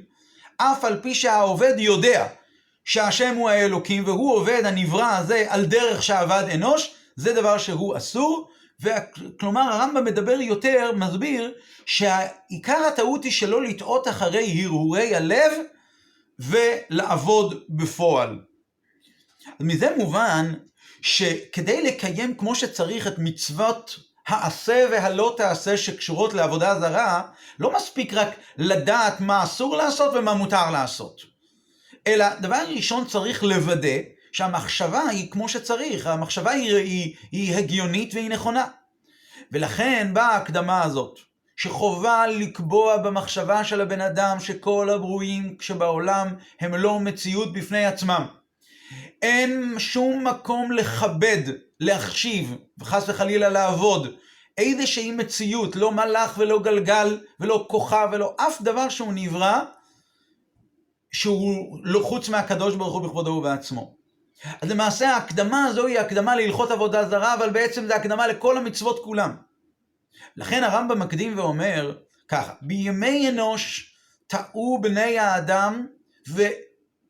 אף 0.57 0.85
על 0.85 1.00
פי 1.01 1.15
שהעובד 1.15 1.73
יודע 1.77 2.27
שהשם 2.85 3.35
הוא 3.35 3.50
האלוקים 3.50 4.05
והוא 4.05 4.33
עובד 4.33 4.62
הנברא 4.65 5.17
הזה 5.17 5.45
על 5.50 5.65
דרך 5.65 6.03
שעבד 6.03 6.43
אנוש, 6.53 6.93
זה 7.15 7.33
דבר 7.33 7.57
שהוא 7.57 7.97
אסור. 7.97 8.50
כלומר 9.39 9.62
הרמב"ם 9.62 10.05
מדבר 10.05 10.41
יותר, 10.41 10.91
מסביר, 10.95 11.53
שהעיקר 11.85 12.85
הטעות 12.88 13.23
היא 13.23 13.31
שלא 13.31 13.63
לטעות 13.63 14.07
אחרי 14.07 14.63
הרהורי 14.63 15.15
הלב 15.15 15.51
ולעבוד 16.39 17.63
בפועל. 17.69 18.39
מזה 19.59 19.95
מובן 19.97 20.53
שכדי 21.01 21.81
לקיים 21.81 22.35
כמו 22.35 22.55
שצריך 22.55 23.07
את 23.07 23.13
מצוות 23.17 24.00
העשה 24.27 24.86
והלא 24.92 25.34
תעשה 25.38 25.77
שקשורות 25.77 26.34
לעבודה 26.34 26.80
זרה, 26.80 27.22
לא 27.60 27.74
מספיק 27.75 28.13
רק 28.13 28.30
לדעת 28.58 29.20
מה 29.22 29.44
אסור 29.44 29.77
לעשות 29.77 30.13
ומה 30.15 30.34
מותר 30.34 30.72
לעשות. 30.72 31.22
אלא 32.08 32.25
דבר 32.36 32.63
ראשון 32.75 33.06
צריך 33.06 33.44
לוודא 33.44 33.98
שהמחשבה 34.32 35.01
היא 35.01 35.32
כמו 35.32 35.50
שצריך, 35.50 36.08
המחשבה 36.08 36.51
היא, 36.51 36.75
היא, 36.75 37.15
היא 37.32 37.56
הגיונית 37.56 38.13
והיא 38.13 38.30
נכונה. 38.30 38.68
ולכן 39.51 40.13
באה 40.13 40.27
ההקדמה 40.27 40.84
הזאת, 40.84 41.20
שחובה 41.56 42.27
לקבוע 42.27 42.98
במחשבה 42.98 43.63
של 43.63 43.82
הבן 43.82 44.01
אדם 44.01 44.39
שכל 44.39 44.89
הברואים 44.89 45.58
שבעולם 45.60 46.27
הם 46.60 46.75
לא 46.75 47.00
מציאות 47.00 47.53
בפני 47.53 47.86
עצמם. 47.86 48.25
אין 49.21 49.75
שום 49.79 50.27
מקום 50.27 50.71
לכבד, 50.71 51.41
להחשיב, 51.79 52.55
וחס 52.77 53.09
וחלילה 53.09 53.50
לעבוד, 53.50 54.13
איזושהי 54.57 55.12
מציאות, 55.12 55.75
לא 55.75 55.91
מלאך 55.91 56.38
ולא 56.38 56.59
גלגל, 56.59 57.19
ולא 57.39 57.65
כוכב, 57.69 58.09
ולא 58.12 58.35
אף 58.38 58.62
דבר 58.62 58.89
שהוא 58.89 59.13
נברא, 59.13 59.62
שהוא 61.12 61.77
לא 61.83 62.00
חוץ 62.00 62.29
מהקדוש 62.29 62.75
ברוך 62.75 62.93
הוא 62.93 63.01
בכבודו 63.01 63.31
ובעצמו. 63.31 63.95
אז 64.62 64.69
למעשה 64.69 65.09
ההקדמה 65.09 65.65
הזו 65.65 65.88
היא 65.88 66.00
הקדמה 66.00 66.35
להלכות 66.35 66.71
עבודה 66.71 67.09
זרה, 67.09 67.33
אבל 67.33 67.50
בעצם 67.50 67.85
זה 67.88 67.95
הקדמה 67.95 68.27
לכל 68.27 68.57
המצוות 68.57 69.03
כולם. 69.03 69.35
לכן 70.38 70.63
הרמב"ם 70.63 71.00
מקדים 71.00 71.38
ואומר 71.38 71.97
ככה, 72.27 72.53
בימי 72.62 73.29
אנוש 73.29 73.93
טעו 74.27 74.79
בני 74.81 75.19
האדם 75.19 75.88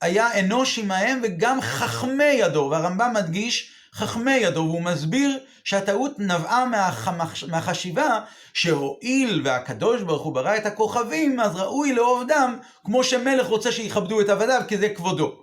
והיה 0.03 0.39
אנוש 0.39 0.79
עמהם 0.79 1.19
וגם 1.23 1.61
חכמי 1.61 2.23
ידו, 2.23 2.67
והרמב"ם 2.71 3.13
מדגיש 3.13 3.71
חכמי 3.93 4.35
ידו, 4.35 4.59
והוא 4.59 4.81
מסביר 4.81 5.39
שהטעות 5.63 6.19
נבעה 6.19 6.65
מהחמח, 6.65 7.43
מהחשיבה 7.43 8.19
שהואיל 8.53 9.41
והקדוש 9.43 10.01
ברוך 10.01 10.23
הוא 10.23 10.33
ברא 10.33 10.57
את 10.57 10.65
הכוכבים, 10.65 11.39
אז 11.39 11.55
ראוי 11.55 11.93
לעובדם 11.93 12.57
כמו 12.83 13.03
שמלך 13.03 13.47
רוצה 13.47 13.71
שיכבדו 13.71 14.21
את 14.21 14.29
עבדיו, 14.29 14.61
כי 14.67 14.77
זה 14.77 14.89
כבודו. 14.89 15.35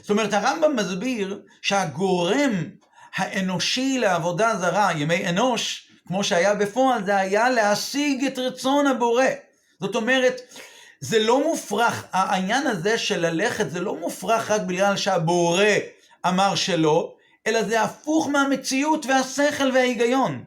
זאת 0.00 0.10
אומרת, 0.10 0.32
הרמב"ם 0.32 0.76
מסביר 0.76 1.40
שהגורם 1.62 2.64
האנושי 3.16 3.98
לעבודה 3.98 4.56
זרה, 4.60 4.92
ימי 4.96 5.28
אנוש, 5.28 5.88
כמו 6.08 6.24
שהיה 6.24 6.54
בפועל, 6.54 7.04
זה 7.04 7.16
היה 7.16 7.50
להשיג 7.50 8.24
את 8.24 8.38
רצון 8.38 8.86
הבורא. 8.86 9.24
זאת 9.80 9.94
אומרת, 9.94 10.40
זה 11.00 11.18
לא 11.18 11.44
מופרך, 11.44 12.04
העניין 12.12 12.66
הזה 12.66 12.98
של 12.98 13.26
ללכת 13.26 13.70
זה 13.70 13.80
לא 13.80 13.96
מופרך 13.96 14.50
רק 14.50 14.60
בגלל 14.60 14.96
שהבורא 14.96 15.64
אמר 16.26 16.54
שלא, 16.54 17.14
אלא 17.46 17.62
זה 17.62 17.82
הפוך 17.82 18.28
מהמציאות 18.28 19.06
והשכל 19.06 19.70
וההיגיון. 19.74 20.44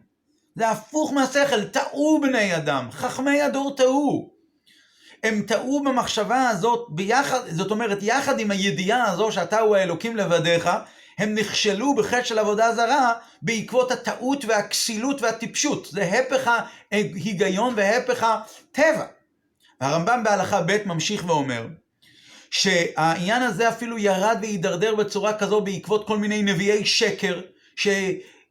זה 0.56 0.70
הפוך 0.70 1.14
מהשכל, 1.14 1.64
טעו 1.66 2.22
בני 2.22 2.56
אדם, 2.56 2.88
חכמי 2.92 3.42
הדור 3.42 3.76
טעו. 3.76 4.32
הם 5.24 5.42
טעו 5.48 5.84
במחשבה 5.84 6.50
הזאת 6.50 6.88
ביחד, 6.90 7.40
זאת 7.50 7.72
אומרת, 7.72 7.98
יחד 8.02 8.40
עם 8.40 8.52
הידיעה 8.52 9.12
הזו 9.12 9.32
שאתה 9.32 9.60
הוא 9.60 9.76
האלוקים 9.76 10.18
לבדיך, 10.18 10.70
הם 11.18 11.36
נכשלו 11.36 11.96
בחטא 11.96 12.24
של 12.24 12.40
עבודה 12.40 12.76
זרה 12.76 13.14
בעקבות 13.42 13.92
הטעות 13.92 14.46
והכסילות 14.46 15.22
והטיפשות. 15.22 15.88
זה 15.92 16.04
הפך 16.04 16.52
ההיגיון 16.92 17.74
והפך 17.78 18.24
הטבע. 18.24 19.06
הרמב"ם 19.82 20.22
בהלכה 20.24 20.62
ב' 20.62 20.78
ממשיך 20.86 21.24
ואומר, 21.28 21.68
שהעניין 22.52 23.42
הזה 23.42 23.70
אפילו 23.70 23.98
ירד 23.98 24.38
והידרדר 24.42 24.96
בצורה 24.96 25.38
כזו 25.38 25.62
בעקבות 25.62 26.08
כל 26.08 26.18
מיני 26.18 26.42
נביאי 26.42 26.86
שקר, 26.86 27.42
ש... 27.76 27.88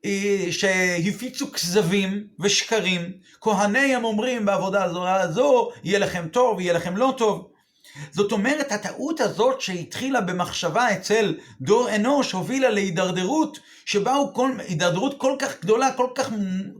אה, 0.04 0.46
שהפיצו 0.50 1.52
כזבים 1.52 2.26
ושקרים, 2.40 3.12
כהני 3.40 3.94
הם 3.94 4.04
אומרים 4.04 4.46
בעבודה 4.46 4.84
הזו, 5.22 5.70
יהיה 5.84 5.98
לכם 5.98 6.28
טוב, 6.28 6.60
יהיה 6.60 6.72
לכם 6.72 6.96
לא 6.96 7.14
טוב. 7.18 7.49
זאת 8.12 8.32
אומרת, 8.32 8.72
הטעות 8.72 9.20
הזאת 9.20 9.60
שהתחילה 9.60 10.20
במחשבה 10.20 10.92
אצל 10.92 11.34
דור 11.60 11.94
אנוש, 11.94 12.32
הובילה 12.32 12.70
להידרדרות, 12.70 13.58
שבאו 13.84 14.34
כל, 14.34 14.52
הידרדרות 14.68 15.20
כל 15.20 15.36
כך 15.38 15.60
גדולה, 15.60 15.92
כל 15.92 16.06
כך, 16.14 16.30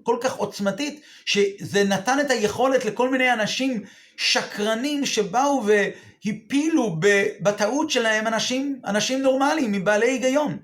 כל 0.03 0.17
כך 0.21 0.37
עוצמתית, 0.37 1.01
שזה 1.25 1.85
נתן 1.85 2.21
את 2.21 2.31
היכולת 2.31 2.85
לכל 2.85 3.11
מיני 3.11 3.33
אנשים 3.33 3.83
שקרנים 4.17 5.07
שבאו 5.07 5.65
והפילו 5.67 6.97
בטעות 7.41 7.91
שלהם 7.91 8.27
אנשים, 8.27 8.81
אנשים 8.85 9.23
נורמליים, 9.23 9.73
מבעלי 9.73 10.07
היגיון. 10.07 10.59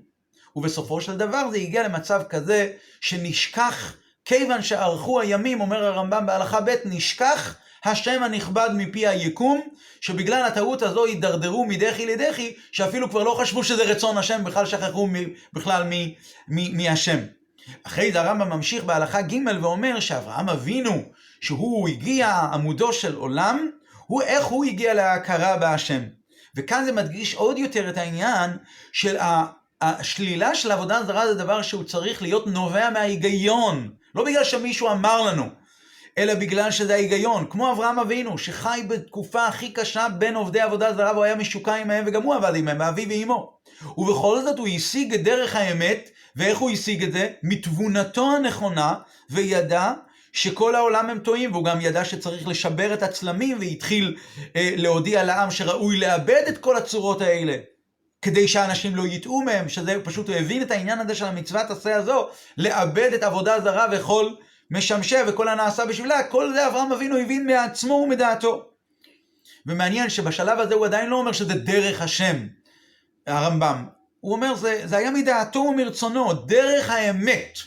ובסופו 0.57 1.01
של 1.01 1.17
דבר 1.17 1.51
זה 1.51 1.57
הגיע 1.57 1.89
למצב 1.89 2.23
כזה 2.29 2.73
שנשכח, 3.01 3.97
כיוון 4.25 4.63
שערכו 4.63 5.21
הימים, 5.21 5.61
אומר 5.61 5.85
הרמב"ם 5.85 6.27
בהלכה 6.27 6.61
ב', 6.61 6.75
נשכח 6.85 7.57
השם 7.87 8.23
הנכבד 8.23 8.69
מפי 8.75 9.07
היקום, 9.07 9.61
שבגלל 10.01 10.43
הטעות 10.43 10.83
הזו 10.83 11.05
הידרדרו 11.05 11.67
מדחי 11.67 12.07
לדחי, 12.07 12.55
שאפילו 12.73 13.11
כבר 13.11 13.23
לא 13.23 13.37
חשבו 13.41 13.65
שזה 13.65 13.83
רצון 13.85 14.19
השם, 14.19 14.45
בכלל 14.45 14.67
שכחו 14.67 15.09
בכלל 15.53 15.83
מהשם. 16.49 17.19
אחרי 17.83 18.13
זה 18.13 18.21
הרמב"ם 18.21 18.51
ממשיך 18.51 18.85
בהלכה 18.85 19.23
ג' 19.23 19.35
ואומר 19.63 20.01
שאברהם 20.01 20.49
אבינו, 20.49 21.03
שהוא 21.41 21.89
הגיע 21.89 22.31
עמודו 22.31 22.93
של 22.93 23.15
עולם, 23.15 23.71
הוא 24.07 24.23
איך 24.23 24.45
הוא 24.45 24.65
הגיע 24.65 24.95
להכרה 24.95 25.57
בהשם. 25.57 26.03
וכאן 26.57 26.85
זה 26.85 26.93
מדגיש 26.93 27.35
עוד 27.35 27.59
יותר 27.59 27.89
את 27.89 27.97
העניין 27.97 28.51
של 28.93 29.17
השלילה 29.81 30.55
של 30.55 30.73
עבודה 30.73 31.03
זרה 31.07 31.27
זה 31.27 31.35
דבר 31.35 31.63
שהוא 31.63 31.85
צריך 31.85 32.23
להיות 32.23 32.47
נובע 32.47 32.91
מההיגיון, 32.91 33.91
לא 34.15 34.25
בגלל 34.25 34.45
שמישהו 34.45 34.91
אמר 34.91 35.23
לנו, 35.23 35.49
אלא 36.19 36.35
בגלל 36.35 36.71
שזה 36.71 36.95
ההיגיון, 36.95 37.47
כמו 37.51 37.73
אברהם 37.73 37.99
אבינו, 37.99 38.39
שחי 38.39 38.81
בתקופה 38.89 39.47
הכי 39.47 39.73
קשה 39.73 40.07
בין 40.19 40.35
עובדי 40.35 40.61
עבודה 40.61 40.95
זרה 40.95 41.13
והוא 41.13 41.25
היה 41.25 41.35
משוקע 41.35 41.75
עמהם 41.75 42.05
וגם 42.07 42.23
הוא 42.23 42.35
עבד 42.35 42.53
עמהם, 42.57 42.79
מאבי 42.79 43.07
ואימו. 43.09 43.57
ובכל 43.99 44.43
זאת 44.43 44.59
הוא 44.59 44.69
השיג 44.69 45.15
את 45.15 45.23
דרך 45.23 45.57
האמת, 45.57 46.11
ואיך 46.37 46.59
הוא 46.59 46.71
השיג 46.71 47.05
את 47.05 47.13
זה? 47.13 47.29
מתבונתו 47.43 48.37
הנכונה, 48.37 48.95
וידע 49.31 49.93
שכל 50.33 50.75
העולם 50.75 51.11
הם 51.11 51.19
טועים, 51.19 51.53
והוא 51.53 51.65
גם 51.65 51.81
ידע 51.81 52.05
שצריך 52.05 52.49
לשבר 52.49 52.95
את 52.95 53.03
הצלמים, 53.03 53.59
והתחיל 53.61 54.17
אה, 54.57 54.75
להודיע 54.77 55.25
לעם 55.25 55.51
שראוי 55.51 55.99
לאבד 55.99 56.43
את 56.49 56.59
כל 56.59 56.77
הצורות 56.77 57.21
האלה. 57.21 57.57
כדי 58.23 58.49
שאנשים 58.49 58.97
לא 58.97 59.07
יטעו 59.07 59.43
מהם, 59.43 59.69
שזה 59.69 59.97
פשוט, 60.05 60.29
הוא 60.29 60.37
הבין 60.37 60.63
את 60.63 60.71
העניין 60.71 60.99
הזה 60.99 61.15
של 61.15 61.25
המצוות 61.25 61.71
עשה 61.71 61.97
הזו, 61.97 62.29
לאבד 62.59 63.11
את 63.15 63.23
עבודה 63.23 63.61
זרה 63.61 63.87
וכל 63.93 64.31
משמשה 64.71 65.23
וכל 65.27 65.49
הנעשה 65.49 65.85
בשבילה, 65.85 66.23
כל 66.23 66.53
זה 66.53 66.67
אברהם 66.67 66.93
אבינו 66.93 67.19
הבין 67.19 67.47
מעצמו 67.47 67.95
ומדעתו. 67.95 68.65
ומעניין 69.67 70.11
שבשלב 70.11 70.61
הזה 70.61 70.75
הוא 70.75 70.87
עדיין 70.87 71.11
לא 71.11 71.17
אומר 71.17 71.33
שזה 71.33 71.55
דרך 71.55 72.03
השם, 72.03 72.37
הרמב"ם. 73.27 73.85
הוא 74.21 74.33
אומר, 74.33 74.55
זה, 74.55 74.83
זה 74.85 74.97
היה 74.97 75.11
מדעתו 75.11 75.59
ומרצונו, 75.59 76.33
דרך 76.33 76.91
האמת. 76.91 77.59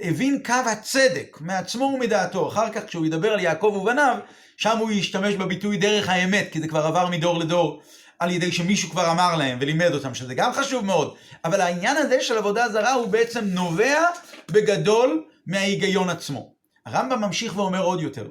הבין 0.00 0.42
קו 0.46 0.54
הצדק 0.66 1.36
מעצמו 1.40 1.84
ומדעתו. 1.84 2.48
אחר 2.48 2.72
כך 2.72 2.86
כשהוא 2.86 3.06
ידבר 3.06 3.32
על 3.32 3.40
יעקב 3.40 3.74
ובניו, 3.80 4.16
שם 4.56 4.78
הוא 4.78 4.90
ישתמש 4.90 5.34
בביטוי 5.34 5.76
דרך 5.76 6.08
האמת, 6.08 6.48
כי 6.52 6.60
זה 6.60 6.68
כבר 6.68 6.86
עבר 6.86 7.08
מדור 7.08 7.38
לדור. 7.38 7.82
על 8.18 8.30
ידי 8.30 8.52
שמישהו 8.52 8.90
כבר 8.90 9.10
אמר 9.10 9.36
להם 9.36 9.58
ולימד 9.60 9.94
אותם, 9.94 10.14
שזה 10.14 10.34
גם 10.34 10.52
חשוב 10.52 10.84
מאוד. 10.84 11.14
אבל 11.44 11.60
העניין 11.60 11.96
הזה 11.96 12.20
של 12.20 12.38
עבודה 12.38 12.68
זרה 12.68 12.92
הוא 12.92 13.08
בעצם 13.08 13.44
נובע 13.44 14.00
בגדול 14.50 15.24
מההיגיון 15.46 16.10
עצמו. 16.10 16.54
הרמב"ם 16.86 17.20
ממשיך 17.20 17.56
ואומר 17.56 17.82
עוד 17.82 18.02
יותר. 18.02 18.30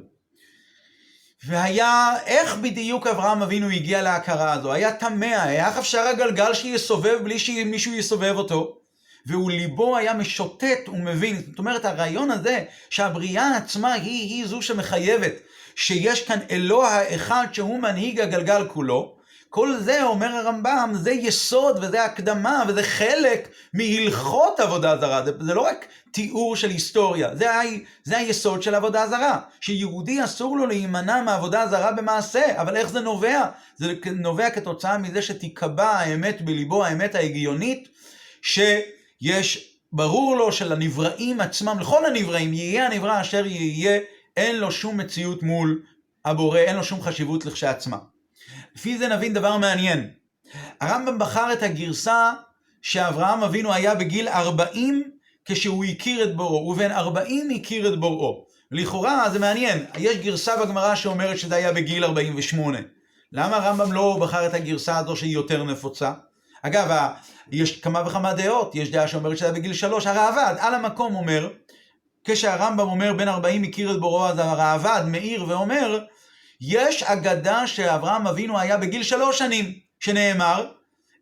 והיה, 1.46 2.13
איך 2.25 2.55
בדיוק 2.55 3.08
אברהם 3.08 3.41
אבינו 3.41 3.70
הגיע 3.70 4.01
להכרה 4.01 4.53
הזו? 4.53 4.74
היה 4.74 4.93
תמה, 4.93 5.51
איך 5.51 5.77
אפשר 5.77 6.00
הגלגל 6.00 6.53
שיסובב 6.53 7.20
בלי 7.24 7.39
שמישהו 7.39 7.93
יסובב 7.93 8.36
אותו? 8.36 8.77
והוא 9.25 9.51
ליבו 9.51 9.98
היה 9.98 10.13
משוטט 10.13 10.89
ומבין. 10.89 11.41
זאת 11.50 11.60
אומרת, 11.60 11.86
הרעיון 11.86 12.32
הזה 12.32 12.63
שהבריאה 12.89 13.58
עצמה 13.58 13.93
היא, 13.93 14.29
היא 14.29 14.46
זו 14.46 14.62
שמחייבת, 14.62 15.34
שיש 15.75 16.27
כאן 16.27 16.39
אלוה 16.51 16.89
האחד 16.89 17.48
שהוא 17.51 17.82
מנהיג 17.82 18.20
הגלגל 18.20 18.67
כולו, 18.67 19.15
כל 19.55 19.77
זה, 19.79 20.03
אומר 20.03 20.27
הרמב"ם, 20.27 20.91
זה 20.93 21.12
יסוד 21.12 21.79
וזה 21.81 22.05
הקדמה 22.05 22.63
וזה 22.67 22.83
חלק 22.83 23.50
מהלכות 23.74 24.60
עבודה 24.60 24.98
זרה. 24.98 25.25
זה, 25.25 25.31
זה 25.39 25.53
לא 25.53 25.62
רק 25.62 25.86
תיאור 26.12 26.55
של 26.55 26.69
היסטוריה, 26.69 27.36
זה, 27.36 27.55
ה, 27.55 27.62
זה 28.03 28.17
היסוד 28.17 28.63
של 28.63 28.75
עבודה 28.75 29.07
זרה. 29.07 29.39
שיהודי 29.62 30.24
אסור 30.24 30.57
לו 30.57 30.65
להימנע 30.65 31.22
מעבודה 31.22 31.67
זרה 31.67 31.91
במעשה, 31.91 32.62
אבל 32.62 32.75
איך 32.75 32.89
זה 32.89 33.00
נובע? 33.00 33.45
זה 33.77 33.93
נובע 34.15 34.50
כתוצאה 34.50 34.98
מזה 34.98 35.22
שתיקבע 35.22 35.89
האמת 35.89 36.41
בליבו, 36.41 36.86
האמת 36.86 37.15
ההגיונית, 37.15 37.88
שיש, 38.41 39.77
ברור 39.91 40.36
לו 40.38 40.51
שלנבראים 40.51 41.41
עצמם, 41.41 41.77
לכל 41.79 42.05
הנבראים, 42.05 42.53
יהיה 42.53 42.86
הנברא 42.86 43.22
אשר 43.22 43.45
יהיה, 43.45 44.00
אין 44.38 44.55
לו 44.55 44.72
שום 44.72 44.98
מציאות 44.98 45.43
מול 45.43 45.81
הבורא, 46.25 46.60
אין 46.60 46.75
לו 46.75 46.83
שום 46.83 47.01
חשיבות 47.01 47.45
לכשעצמה. 47.45 48.13
לפי 48.75 48.98
זה 48.98 49.08
נבין 49.08 49.34
דבר 49.34 49.58
מעניין. 49.58 50.10
הרמב"ם 50.82 51.20
בחר 51.20 51.53
את 51.53 51.64
הגרסה 51.64 52.32
שאברהם 52.82 53.44
אבינו 53.44 53.74
היה 53.74 53.96
בגיל 53.96 54.27
40 54.27 55.03
כשהוא 55.46 55.86
הכיר 55.86 56.24
את 56.24 56.36
בוראו, 56.36 56.70
ובן 56.70 56.92
40 56.92 57.50
הכיר 57.56 57.94
את 57.94 58.00
בוראו. 58.00 58.46
לכאורה 58.72 59.29
זה 59.29 59.40
מעניין, 59.40 59.86
יש 59.98 60.18
גרסה 60.18 60.58
בגמרא 60.58 60.96
שאומרת 60.96 61.40
שזה 61.40 61.56
היה 61.56 61.74
בגיל 61.74 62.03
48. 62.03 62.77
למה 63.32 63.56
הרמב"ם 63.56 63.92
לא 63.92 64.18
בחר 64.22 64.46
את 64.46 64.53
הגרסה 64.53 64.98
הזו 64.98 65.16
שהיא 65.16 65.34
יותר 65.34 65.64
נפוצה? 65.64 66.14
אגב, 66.62 67.10
יש 67.51 67.82
כמה 67.82 68.03
וכמה 68.08 68.34
דעות, 68.34 68.75
יש 68.75 68.92
דעה 68.92 69.08
שאומרת 69.08 69.38
שזה 69.38 69.46
היה 69.46 69.53
בגיל 69.53 69.74
3, 69.74 70.08
הראב"ד 70.08 70.56
על 70.60 70.75
המקום 70.75 71.16
אומר, 71.16 71.50
כשהרמב"ם 72.24 72.88
אומר 72.88 73.14
בן 73.14 73.27
40 73.27 73.64
הכיר 73.64 73.92
את 73.92 74.00
בוראו, 74.00 74.27
אז 74.27 74.40
הראב"ד 74.40 75.03
מאיר 75.08 75.46
ואומר, 75.48 76.00
יש 76.66 77.04
אגדה 77.04 77.68
שאברהם 77.68 78.28
אבינו 78.28 78.60
היה 78.60 78.78
בגיל 78.78 79.04
שלוש 79.04 79.40
שנים, 79.40 79.74
שנאמר, 80.00 80.68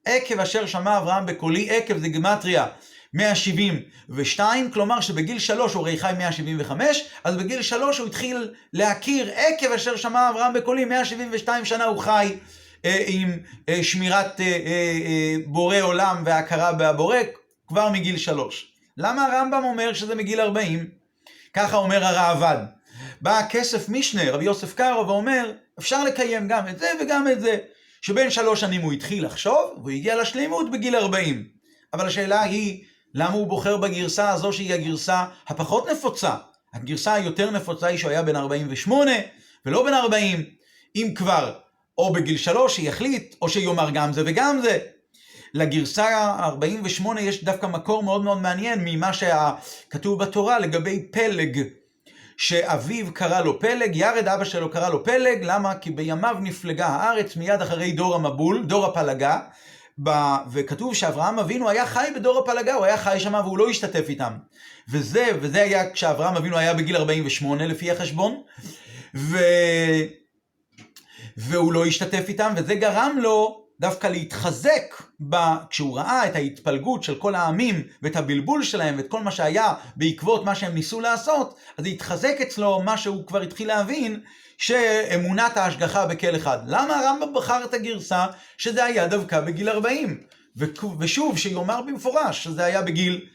עקב 0.05 0.39
אשר 0.39 0.65
שמע 0.65 0.97
אברהם 0.97 1.25
בקולי, 1.25 1.69
עקב 1.69 1.97
זה 1.97 2.07
גימטריה 2.07 2.65
172, 3.13 4.71
כלומר 4.71 5.01
שבגיל 5.01 5.39
שלוש 5.39 5.73
הוא 5.73 5.81
הרי 5.81 5.97
חי 5.97 6.11
175, 6.17 7.03
אז 7.23 7.35
בגיל 7.35 7.61
שלוש 7.61 7.97
הוא 7.97 8.07
התחיל 8.07 8.53
להכיר, 8.73 9.31
עקב 9.35 9.71
אשר 9.71 9.95
שמע 9.95 10.29
אברהם 10.29 10.53
בקולי, 10.53 10.85
172 10.85 11.65
שנה 11.65 11.83
הוא 11.83 11.99
חי 11.99 12.35
אה, 12.85 13.03
עם 13.07 13.31
אה, 13.69 13.83
שמירת 13.83 14.41
אה, 14.41 15.35
בורא 15.45 15.81
עולם 15.81 16.23
והכרה 16.25 16.73
בהבורא 16.73 17.17
כבר 17.67 17.89
מגיל 17.89 18.17
שלוש. 18.17 18.73
למה 18.97 19.25
הרמב"ם 19.25 19.63
אומר 19.63 19.93
שזה 19.93 20.15
מגיל 20.15 20.41
40? 20.41 20.89
ככה 21.53 21.77
אומר 21.77 22.05
הראב"ד. 22.05 22.80
בא 23.21 23.39
הכסף 23.39 23.89
משנה, 23.89 24.31
רבי 24.31 24.45
יוסף 24.45 24.73
קארו, 24.73 25.07
ואומר, 25.07 25.51
אפשר 25.79 26.03
לקיים 26.03 26.47
גם 26.47 26.67
את 26.67 26.79
זה 26.79 26.91
וגם 27.01 27.27
את 27.27 27.41
זה. 27.41 27.57
שבין 28.01 28.29
שלוש 28.29 28.59
שנים 28.61 28.81
הוא 28.81 28.93
התחיל 28.93 29.25
לחשוב, 29.25 29.73
והוא 29.77 29.89
הגיע 29.89 30.21
לשלימות 30.21 30.71
בגיל 30.71 30.95
40. 30.95 31.47
אבל 31.93 32.07
השאלה 32.07 32.41
היא, 32.41 32.83
למה 33.13 33.33
הוא 33.33 33.47
בוחר 33.47 33.77
בגרסה 33.77 34.29
הזו 34.29 34.53
שהיא 34.53 34.73
הגרסה 34.73 35.25
הפחות 35.47 35.89
נפוצה? 35.89 36.35
הגרסה 36.73 37.13
היותר 37.13 37.51
נפוצה 37.51 37.87
היא 37.87 37.97
שהוא 37.97 38.11
היה 38.11 38.23
בן 38.23 38.35
48, 38.35 39.11
ולא 39.65 39.83
בן 39.83 39.93
40. 39.93 40.43
אם 40.95 41.11
כבר, 41.15 41.53
או 41.97 42.13
בגיל 42.13 42.37
שלוש 42.37 42.75
שיחליט, 42.75 43.35
או 43.41 43.49
שיאמר 43.49 43.89
גם 43.93 44.13
זה 44.13 44.23
וגם 44.25 44.61
זה. 44.61 44.79
לגרסה 45.53 46.35
48 46.39 47.21
יש 47.21 47.43
דווקא 47.43 47.65
מקור 47.65 48.03
מאוד 48.03 48.23
מאוד 48.23 48.41
מעניין 48.41 48.79
ממה 48.85 49.11
שכתוב 49.13 50.23
בתורה 50.23 50.59
לגבי 50.59 51.07
פלג. 51.11 51.80
שאביו 52.41 53.13
קרא 53.13 53.41
לו 53.41 53.59
פלג, 53.59 53.95
ירד 53.95 54.27
אבא 54.27 54.43
שלו 54.43 54.71
קרא 54.71 54.89
לו 54.89 55.03
פלג, 55.03 55.39
למה? 55.41 55.75
כי 55.75 55.91
בימיו 55.91 56.37
נפלגה 56.41 56.87
הארץ 56.87 57.35
מיד 57.35 57.61
אחרי 57.61 57.91
דור 57.91 58.15
המבול, 58.15 58.63
דור 58.65 58.85
הפלגה, 58.85 59.39
ב... 60.03 60.09
וכתוב 60.51 60.95
שאברהם 60.95 61.39
אבינו 61.39 61.69
היה 61.69 61.85
חי 61.85 62.07
בדור 62.15 62.39
הפלגה, 62.39 62.73
הוא 62.73 62.85
היה 62.85 62.97
חי 62.97 63.19
שם 63.19 63.33
והוא 63.33 63.57
לא 63.57 63.69
השתתף 63.69 64.09
איתם. 64.09 64.33
וזה, 64.89 65.27
וזה 65.41 65.61
היה 65.61 65.91
כשאברהם 65.91 66.35
אבינו 66.35 66.57
היה 66.57 66.73
בגיל 66.73 66.95
48 66.95 67.67
לפי 67.67 67.91
החשבון, 67.91 68.41
ו... 69.15 69.37
והוא 71.37 71.73
לא 71.73 71.85
השתתף 71.85 72.25
איתם, 72.27 72.53
וזה 72.57 72.75
גרם 72.75 73.17
לו 73.21 73.65
דווקא 73.81 74.07
להתחזק 74.07 75.03
ב... 75.29 75.35
כשהוא 75.69 75.97
ראה 75.97 76.27
את 76.27 76.35
ההתפלגות 76.35 77.03
של 77.03 77.15
כל 77.15 77.35
העמים 77.35 77.83
ואת 78.01 78.15
הבלבול 78.15 78.63
שלהם 78.63 78.97
ואת 78.97 79.07
כל 79.07 79.23
מה 79.23 79.31
שהיה 79.31 79.73
בעקבות 79.95 80.45
מה 80.45 80.55
שהם 80.55 80.73
ניסו 80.73 80.99
לעשות, 81.01 81.55
אז 81.77 81.85
התחזק 81.85 82.35
אצלו 82.41 82.81
מה 82.81 82.97
שהוא 82.97 83.27
כבר 83.27 83.41
התחיל 83.41 83.67
להבין, 83.67 84.19
שאמונת 84.57 85.57
ההשגחה 85.57 86.05
בכל 86.05 86.35
אחד. 86.35 86.57
למה 86.67 86.99
הרמב"ם 86.99 87.33
בחר 87.33 87.65
את 87.65 87.73
הגרסה 87.73 88.25
שזה 88.57 88.85
היה 88.85 89.07
דווקא 89.07 89.41
בגיל 89.41 89.69
40? 89.69 90.21
ו... 90.57 90.65
ושוב, 90.99 91.37
שיאמר 91.37 91.81
במפורש 91.81 92.43
שזה 92.43 92.65
היה 92.65 92.81
בגיל 92.81 93.25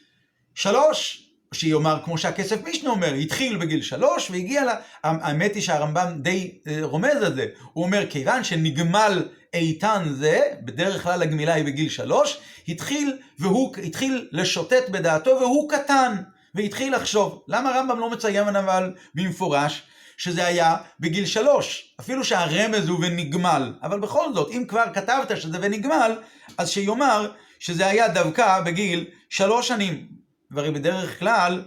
3, 0.55 1.23
שיאמר 1.53 1.99
כמו 2.05 2.19
שהכסף 2.19 2.57
משנה 2.69 2.91
אומר, 2.91 3.13
התחיל 3.13 3.57
בגיל 3.57 3.83
שלוש 3.83 4.31
והגיע 4.31 4.65
ל... 4.65 4.69
האמת 5.03 5.55
היא 5.55 5.63
שהרמב"ם 5.63 6.13
די 6.17 6.59
אה, 6.67 6.79
רומז 6.83 7.23
על 7.23 7.35
זה, 7.35 7.47
הוא 7.73 7.85
אומר 7.85 8.07
כיוון 8.11 8.45
שנגמל 8.45 9.23
איתן 9.59 10.03
זה, 10.11 10.41
בדרך 10.63 11.03
כלל 11.03 11.23
הגמילה 11.23 11.55
היא 11.55 11.65
בגיל 11.65 11.89
שלוש, 11.89 12.39
התחיל 12.69 13.19
והוא 13.39 13.77
התחיל 13.77 14.29
לשוטט 14.33 14.89
בדעתו 14.89 15.31
והוא 15.41 15.71
קטן, 15.71 16.17
והתחיל 16.55 16.97
לחשוב. 16.97 17.43
למה 17.49 17.75
הרמב"ם 17.75 18.01
לא 18.01 18.11
מציין 18.11 18.57
אבל 18.57 18.95
במפורש 19.15 19.83
שזה 20.17 20.47
היה 20.47 20.77
בגיל 21.01 21.27
שלוש? 21.27 21.95
אפילו 22.01 22.25
שהרמז 22.25 22.89
הוא 22.89 22.99
ונגמל, 23.03 23.73
אבל 23.83 24.01
בכל 24.01 24.35
זאת, 24.35 24.51
אם 24.51 24.65
כבר 24.69 24.85
כתבת 24.95 25.41
שזה 25.41 25.59
ונגמל, 25.61 26.19
אז 26.59 26.71
שיאמר 26.71 27.31
שזה 27.59 27.87
היה 27.87 28.09
דווקא 28.09 28.61
בגיל 28.61 29.05
שלוש 29.31 29.69
שנים. 29.69 30.07
והרי 30.51 30.71
בדרך 30.71 31.19
כלל, 31.19 31.63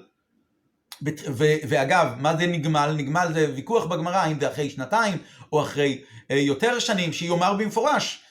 ואגב, 1.67 2.07
מה 2.19 2.35
זה 2.37 2.47
נגמל? 2.47 2.93
נגמל 2.97 3.27
זה 3.33 3.51
ויכוח 3.55 3.85
בגמרא, 3.85 4.17
האם 4.17 4.39
זה 4.39 4.47
אחרי 4.51 4.69
שנתיים 4.69 5.17
או 5.53 5.61
אחרי 5.61 6.01
יותר 6.29 6.79
שנים, 6.79 7.13
שיאמר 7.13 7.53
במפורש. 7.53 8.23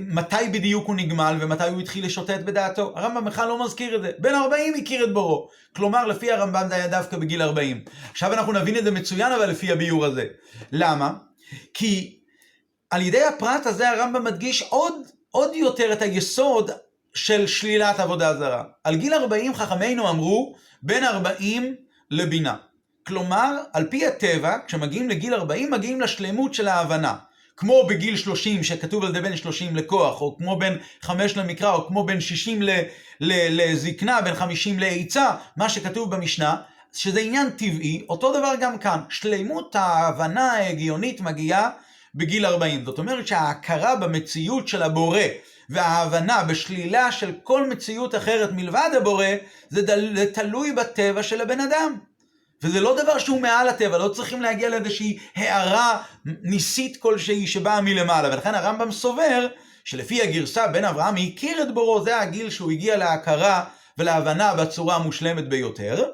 מתי 0.00 0.48
בדיוק 0.52 0.86
הוא 0.86 0.96
נגמל 0.96 1.36
ומתי 1.40 1.68
הוא 1.68 1.80
התחיל 1.80 2.06
לשוטט 2.06 2.40
בדעתו. 2.40 2.92
הרמב"ם 2.96 3.24
בכלל 3.24 3.48
לא 3.48 3.64
מזכיר 3.64 3.96
את 3.96 4.02
זה. 4.02 4.10
בן 4.18 4.34
40 4.34 4.74
הכיר 4.74 5.04
את 5.04 5.12
בורו. 5.12 5.48
כלומר, 5.76 6.06
לפי 6.06 6.32
הרמב"ם 6.32 6.66
זה 6.68 6.74
היה 6.74 6.88
דווקא 6.88 7.16
בגיל 7.16 7.42
40. 7.42 7.84
עכשיו 8.10 8.32
אנחנו 8.32 8.52
נבין 8.52 8.76
את 8.76 8.84
זה 8.84 8.90
מצוין, 8.90 9.32
אבל 9.32 9.50
לפי 9.50 9.72
הביור 9.72 10.04
הזה. 10.04 10.24
למה? 10.72 11.12
כי 11.74 12.18
על 12.90 13.02
ידי 13.02 13.24
הפרט 13.24 13.66
הזה 13.66 13.90
הרמב"ם 13.90 14.24
מדגיש 14.24 14.62
עוד, 14.62 14.94
עוד 15.30 15.54
יותר 15.54 15.92
את 15.92 16.02
היסוד 16.02 16.70
של 17.14 17.46
שלילת 17.46 18.00
עבודה 18.00 18.36
זרה. 18.38 18.64
על 18.84 18.96
גיל 18.96 19.14
40 19.14 19.54
חכמינו 19.54 20.08
אמרו, 20.08 20.56
בין 20.82 21.04
40 21.04 21.74
לבינה. 22.12 22.56
כלומר, 23.06 23.56
על 23.72 23.86
פי 23.90 24.06
הטבע, 24.06 24.56
כשמגיעים 24.66 25.08
לגיל 25.08 25.34
40, 25.34 25.70
מגיעים 25.70 26.00
לשלמות 26.00 26.54
של 26.54 26.68
ההבנה. 26.68 27.14
כמו 27.56 27.86
בגיל 27.88 28.16
30 28.16 28.64
שכתוב 28.64 29.04
על 29.04 29.12
זה 29.12 29.20
בין 29.20 29.36
30 29.36 29.76
לכוח, 29.76 30.20
או 30.20 30.36
כמו 30.38 30.58
בין 30.58 30.78
5 31.00 31.36
למקרא, 31.36 31.72
או 31.72 31.86
כמו 31.86 32.04
בין 32.04 32.20
60 32.20 32.62
ל, 32.62 32.70
ל, 33.20 33.32
לזקנה, 33.60 34.22
בין 34.22 34.34
50 34.34 34.78
לעיצה, 34.78 35.30
מה 35.56 35.68
שכתוב 35.68 36.14
במשנה, 36.14 36.56
שזה 36.92 37.20
עניין 37.20 37.50
טבעי, 37.50 38.04
אותו 38.08 38.38
דבר 38.38 38.52
גם 38.60 38.78
כאן. 38.78 39.00
שלמות 39.08 39.76
ההבנה 39.76 40.52
ההגיונית 40.52 41.20
מגיעה 41.20 41.70
בגיל 42.14 42.46
40. 42.46 42.84
זאת 42.84 42.98
אומרת 42.98 43.26
שההכרה 43.26 43.96
במציאות 43.96 44.68
של 44.68 44.82
הבורא 44.82 45.20
וההבנה 45.70 46.42
בשלילה 46.42 47.12
של 47.12 47.32
כל 47.42 47.68
מציאות 47.68 48.14
אחרת 48.14 48.50
מלבד 48.52 48.90
הבורא, 48.96 49.26
זה, 49.68 49.82
דל, 49.82 50.16
זה 50.16 50.32
תלוי 50.32 50.72
בטבע 50.72 51.22
של 51.22 51.40
הבן 51.40 51.60
אדם. 51.60 51.98
וזה 52.62 52.80
לא 52.80 52.96
דבר 53.02 53.18
שהוא 53.18 53.40
מעל 53.40 53.68
הטבע, 53.68 53.98
לא 53.98 54.08
צריכים 54.08 54.42
להגיע 54.42 54.68
לאיזושהי 54.68 55.18
הערה 55.36 56.02
ניסית 56.24 56.96
כלשהי 56.96 57.46
שבאה 57.46 57.80
מלמעלה. 57.80 58.28
ולכן 58.28 58.54
הרמב"ם 58.54 58.92
סובר 58.92 59.46
שלפי 59.84 60.22
הגרסה 60.22 60.66
בן 60.66 60.84
אברהם 60.84 61.14
הכיר 61.16 61.62
את 61.62 61.74
בורו, 61.74 62.04
זה 62.04 62.20
הגיל 62.20 62.50
שהוא 62.50 62.70
הגיע 62.70 62.96
להכרה 62.96 63.64
ולהבנה 63.98 64.54
בצורה 64.54 64.96
המושלמת 64.96 65.48
ביותר. 65.48 66.04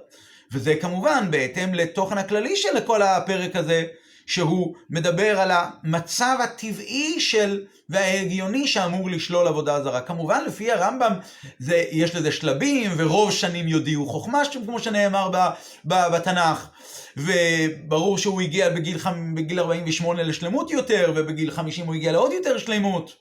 וזה 0.53 0.75
כמובן 0.81 1.31
בהתאם 1.31 1.75
לתוכן 1.75 2.19
הכללי 2.19 2.57
של 2.57 2.81
כל 2.81 3.03
הפרק 3.03 3.57
הזה, 3.57 3.85
שהוא 4.29 4.75
מדבר 4.91 5.41
על 5.41 5.51
המצב 5.51 6.37
הטבעי 6.45 7.21
של 7.21 7.65
וההגיוני 7.89 8.67
שאמור 8.67 9.11
לשלול 9.11 9.47
עבודה 9.47 9.83
זרה. 9.83 10.01
כמובן, 10.01 10.45
לפי 10.47 10.73
הרמב"ם, 10.73 11.13
זה, 11.59 11.85
יש 11.91 12.15
לזה 12.15 12.33
שלבים, 12.33 12.91
ורוב 12.97 13.33
שנים 13.33 13.69
יודיעו 13.69 14.07
חוכמה, 14.07 14.43
כמו 14.67 14.79
שנאמר 14.79 15.31
ב, 15.33 15.37
ב, 15.85 15.95
בתנ"ך. 16.15 16.69
וברור 17.17 18.19
שהוא 18.19 18.41
הגיע 18.41 18.71
בגיל, 18.71 18.99
בגיל 19.35 19.61
48 19.61 20.23
לשלמות 20.23 20.71
יותר, 20.71 21.13
ובגיל 21.17 21.51
50 21.51 21.87
הוא 21.87 21.95
הגיע 21.95 22.13
לעוד 22.13 22.33
יותר 22.33 22.59
שלמות. 22.59 23.17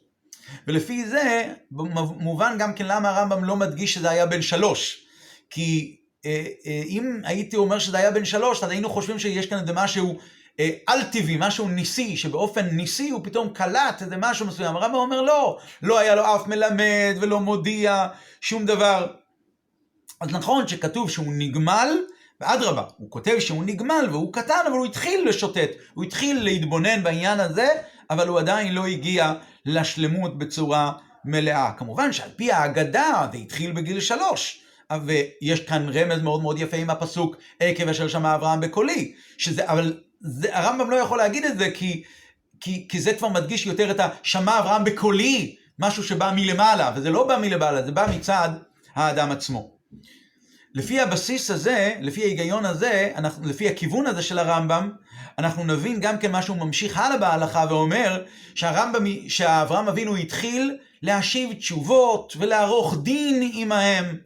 ולפי 0.68 1.06
זה, 1.06 1.54
מובן 2.20 2.56
גם 2.60 2.74
כן 2.74 2.86
למה 2.86 3.10
הרמב"ם 3.10 3.44
לא 3.44 3.56
מדגיש 3.56 3.94
שזה 3.94 4.10
היה 4.10 4.26
בן 4.26 4.42
שלוש. 4.42 4.98
כי 5.50 5.98
אה, 6.26 6.46
אה, 6.66 6.82
אם 6.88 7.22
הייתי 7.24 7.56
אומר 7.56 7.80
שזה 7.80 7.98
היה 7.98 8.12
בן 8.12 8.26
שלוש, 8.26 8.64
אז 8.64 8.70
היינו 8.70 8.90
חושבים 8.90 9.20
שיש 9.20 9.46
כאן 9.46 9.60
איזה 9.60 9.74
משהו 9.74 10.18
על-טבעי, 10.88 11.38
משהו 11.40 11.68
ניסי, 11.68 12.18
שבאופן 12.18 12.66
ניסי 12.66 13.10
הוא 13.10 13.22
פתאום 13.24 13.50
קלט 13.50 14.02
איזה 14.02 14.18
משהו 14.18 14.46
מסוים. 14.48 14.76
הרמב"ם 14.76 14.96
אומר 14.96 15.22
לא, 15.22 15.60
לא 15.82 16.00
היה 16.00 16.16
לו 16.16 16.36
אף 16.36 16.48
מלמד 16.48 17.16
ולא 17.22 17.40
מודיע, 17.40 18.08
שום 18.42 18.66
דבר. 18.66 19.08
אז 20.22 20.30
נכון 20.32 20.68
שכתוב 20.68 21.10
שהוא 21.10 21.34
נגמל, 21.38 21.98
ואדרבה, 22.42 22.84
הוא 22.98 23.12
כותב 23.12 23.40
שהוא 23.40 23.64
נגמל 23.64 24.08
והוא 24.12 24.34
קטן, 24.34 24.60
אבל 24.68 24.78
הוא 24.78 24.86
התחיל 24.86 25.30
לשוטט, 25.30 25.70
הוא 25.94 26.04
התחיל 26.04 26.44
להתבונן 26.44 27.04
בעניין 27.04 27.40
הזה, 27.40 27.68
אבל 28.10 28.28
הוא 28.28 28.40
עדיין 28.40 28.74
לא 28.74 28.86
הגיע 28.86 29.34
לשלמות 29.66 30.38
בצורה 30.38 30.92
מלאה. 31.26 31.72
כמובן 31.78 32.14
שעל 32.14 32.30
פי 32.36 32.52
ההגדה 32.52 33.28
זה 33.32 33.38
התחיל 33.38 33.72
בגיל 33.72 34.00
שלוש. 34.00 34.64
ויש 35.06 35.60
כאן 35.60 35.90
רמז 35.94 36.22
מאוד 36.22 36.42
מאוד 36.42 36.60
יפה 36.60 36.78
עם 36.78 36.90
הפסוק 36.90 37.36
עקב 37.60 37.90
אשר 37.90 38.08
שמע 38.08 38.36
אברהם 38.36 38.62
בקולי, 38.62 39.14
שזה, 39.38 39.70
אבל 39.70 40.00
זה, 40.22 40.58
הרמב"ם 40.58 40.90
לא 40.90 40.96
יכול 40.96 41.18
להגיד 41.18 41.46
את 41.46 41.58
זה 41.58 41.72
כי, 41.72 42.04
כי, 42.62 42.86
כי 42.90 43.02
זה 43.02 43.14
כבר 43.14 43.28
מדגיש 43.28 43.66
יותר 43.66 43.92
את 43.92 44.00
השמע 44.00 44.60
אברהם 44.60 44.84
בקולי, 44.84 45.56
משהו 45.80 46.04
שבא 46.04 46.32
מלמעלה, 46.36 46.92
וזה 46.96 47.10
לא 47.10 47.28
בא 47.28 47.38
מלמעלה, 47.38 47.84
זה 47.84 47.92
בא 47.92 48.08
מצד 48.16 48.50
האדם 48.96 49.32
עצמו. 49.32 49.72
לפי 50.74 51.00
הבסיס 51.00 51.52
הזה, 51.52 51.94
לפי 52.02 52.24
ההיגיון 52.24 52.66
הזה, 52.66 53.12
אנחנו, 53.16 53.50
לפי 53.50 53.68
הכיוון 53.68 54.08
הזה 54.08 54.22
של 54.22 54.40
הרמב"ם, 54.40 54.92
אנחנו 55.38 55.64
נבין 55.64 56.00
גם 56.00 56.18
כן 56.18 56.32
מה 56.32 56.42
שהוא 56.42 56.58
ממשיך 56.58 56.98
הלאה 56.98 57.18
בהלכה 57.18 57.66
ואומר 57.70 58.24
שהרמב"ם, 58.56 59.30
שאברהם 59.30 59.88
אבינו 59.88 60.16
התחיל 60.16 60.78
להשיב 61.02 61.54
תשובות 61.54 62.34
ולערוך 62.40 62.96
דין 63.04 63.52
עמהם. 63.54 64.18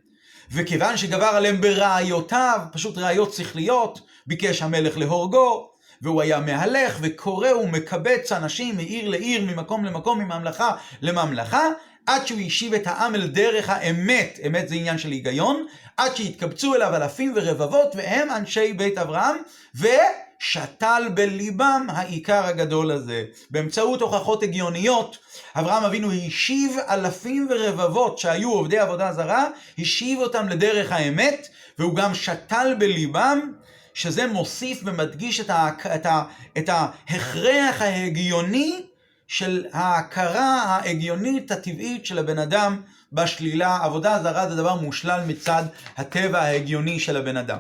וכיוון 0.51 0.97
שגבר 0.97 1.25
עליהם 1.25 1.61
בראיותיו, 1.61 2.59
פשוט 2.71 2.97
ראיות 2.97 3.33
שכליות, 3.33 4.01
ביקש 4.27 4.61
המלך 4.61 4.97
להורגו, 4.97 5.70
והוא 6.01 6.21
היה 6.21 6.39
מהלך 6.39 6.97
וקורא 7.01 7.51
ומקבץ 7.51 8.31
אנשים 8.31 8.75
מעיר 8.75 9.09
לעיר, 9.09 9.45
ממקום 9.45 9.85
למקום, 9.85 10.19
מממלכה 10.19 10.71
לממלכה, 11.01 11.67
עד 12.05 12.27
שהוא 12.27 12.39
השיב 12.39 12.73
את 12.73 12.87
העם 12.87 13.15
אל 13.15 13.27
דרך 13.27 13.69
האמת, 13.69 14.39
אמת 14.47 14.69
זה 14.69 14.75
עניין 14.75 14.97
של 14.97 15.11
היגיון, 15.11 15.65
עד 15.97 16.15
שהתקבצו 16.15 16.75
אליו 16.75 16.95
אלפים 16.95 17.33
ורבבות, 17.35 17.95
והם 17.95 18.29
אנשי 18.31 18.73
בית 18.73 18.97
אברהם, 18.97 19.35
ושתל 19.75 21.03
בליבם 21.13 21.87
העיקר 21.89 22.45
הגדול 22.45 22.91
הזה. 22.91 23.23
באמצעות 23.51 24.01
הוכחות 24.01 24.43
הגיוניות, 24.43 25.17
אברהם 25.55 25.83
אבינו 25.83 26.11
השיב 26.11 26.77
אלפים 26.89 27.47
ורבבות 27.49 28.17
שהיו 28.17 28.51
עובדי 28.51 28.79
עבודה 28.79 29.13
זרה, 29.13 29.47
השיב 29.79 30.19
אותם 30.19 30.49
לדרך 30.49 30.91
האמת, 30.91 31.47
והוא 31.79 31.95
גם 31.95 32.15
שתל 32.15 32.75
בליבם 32.79 33.51
שזה 33.93 34.27
מוסיף 34.27 34.81
ומדגיש 34.85 35.39
את, 35.39 35.49
ה, 35.49 35.69
את, 35.95 36.05
ה, 36.05 36.23
את 36.57 36.69
ההכרח 36.69 37.81
ההגיוני 37.81 38.81
של 39.27 39.65
ההכרה 39.73 40.63
ההגיונית 40.63 41.51
הטבעית 41.51 42.05
של 42.05 42.19
הבן 42.19 42.39
אדם 42.39 42.81
בשלילה. 43.13 43.79
עבודה 43.83 44.19
זרה 44.23 44.49
זה 44.49 44.55
דבר 44.55 44.75
מושלל 44.75 45.21
מצד 45.27 45.63
הטבע 45.97 46.41
ההגיוני 46.41 46.99
של 46.99 47.17
הבן 47.17 47.37
אדם. 47.37 47.59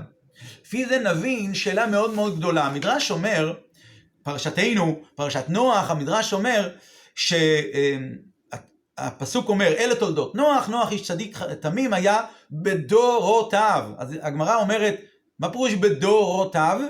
לפי 0.65 0.85
זה 0.85 0.99
נבין 0.99 1.53
שאלה 1.53 1.87
מאוד 1.87 2.13
מאוד 2.13 2.37
גדולה. 2.37 2.63
המדרש 2.63 3.11
אומר, 3.11 3.53
פרשתנו, 4.23 5.01
פרשת 5.15 5.45
נוח, 5.49 5.91
המדרש 5.91 6.33
אומר 6.33 6.69
שהפסוק 8.95 9.49
אומר, 9.49 9.67
אלה 9.67 9.95
תולדות 9.95 10.35
נוח, 10.35 10.67
נוח 10.67 10.91
איש 10.91 11.07
צדיק 11.07 11.39
תמים 11.59 11.93
היה 11.93 12.21
בדורותיו. 12.51 13.91
אז 13.97 14.15
הגמרא 14.21 14.55
אומרת, 14.55 14.95
מה 15.41 15.49
פירוש 15.49 15.73
בדורותיו? 15.73 16.81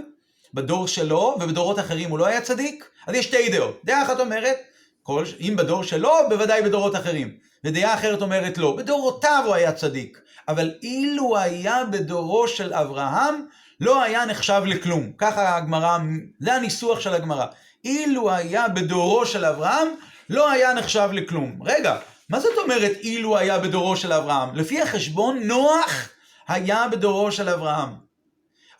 בדור 0.54 0.88
שלו 0.88 1.38
ובדורות 1.40 1.80
אחרים 1.80 2.10
הוא 2.10 2.20
לא 2.20 2.26
היה 2.26 2.42
צדיק? 2.42 2.90
אז 3.08 3.16
יש 3.16 3.26
שתי 3.26 3.50
דעות. 3.50 3.82
דעה 3.84 4.04
אחת 4.04 4.20
אומרת, 4.20 4.58
כל, 5.04 5.26
אם 5.40 5.54
בדור 5.58 5.84
שלו, 5.84 6.12
בוודאי 6.30 6.62
בדורות 6.62 6.96
אחרים. 6.96 7.34
ודעה 7.64 7.94
אחרת 7.94 8.22
אומרת 8.22 8.58
לא, 8.58 8.76
בדורותיו 8.78 9.44
הוא 9.46 9.56
היה 9.56 9.72
צדיק. 9.72 10.22
אבל 10.48 10.72
אילו 10.84 11.38
היה 11.38 11.84
בדורו 11.86 12.48
של 12.48 12.74
אברהם, 12.74 13.46
לא 13.80 14.04
היה 14.04 14.26
נחשב 14.26 14.62
לכלום. 14.66 15.12
ככה 15.18 15.58
הגמרא, 15.58 15.98
זה 16.40 16.54
הניסוח 16.54 17.00
של 17.00 17.14
הגמרא. 17.14 17.46
אילו 17.86 18.32
היה 18.32 18.68
בדורו 18.68 19.26
של 19.26 19.46
אברהם, 19.46 19.88
לא 20.30 20.52
היה 20.52 20.74
נחשב 20.74 21.10
לכלום. 21.14 21.60
רגע, 21.66 21.98
מה 22.30 22.40
זאת 22.40 22.58
אומרת 22.64 22.92
אילו 23.04 23.38
היה 23.38 23.60
בדורו 23.60 23.96
של 23.96 24.14
אברהם? 24.14 24.56
לפי 24.56 24.82
החשבון, 24.82 25.40
נוח 25.44 26.10
היה 26.48 26.88
בדורו 26.92 27.32
של 27.32 27.50
אברהם. 27.50 28.11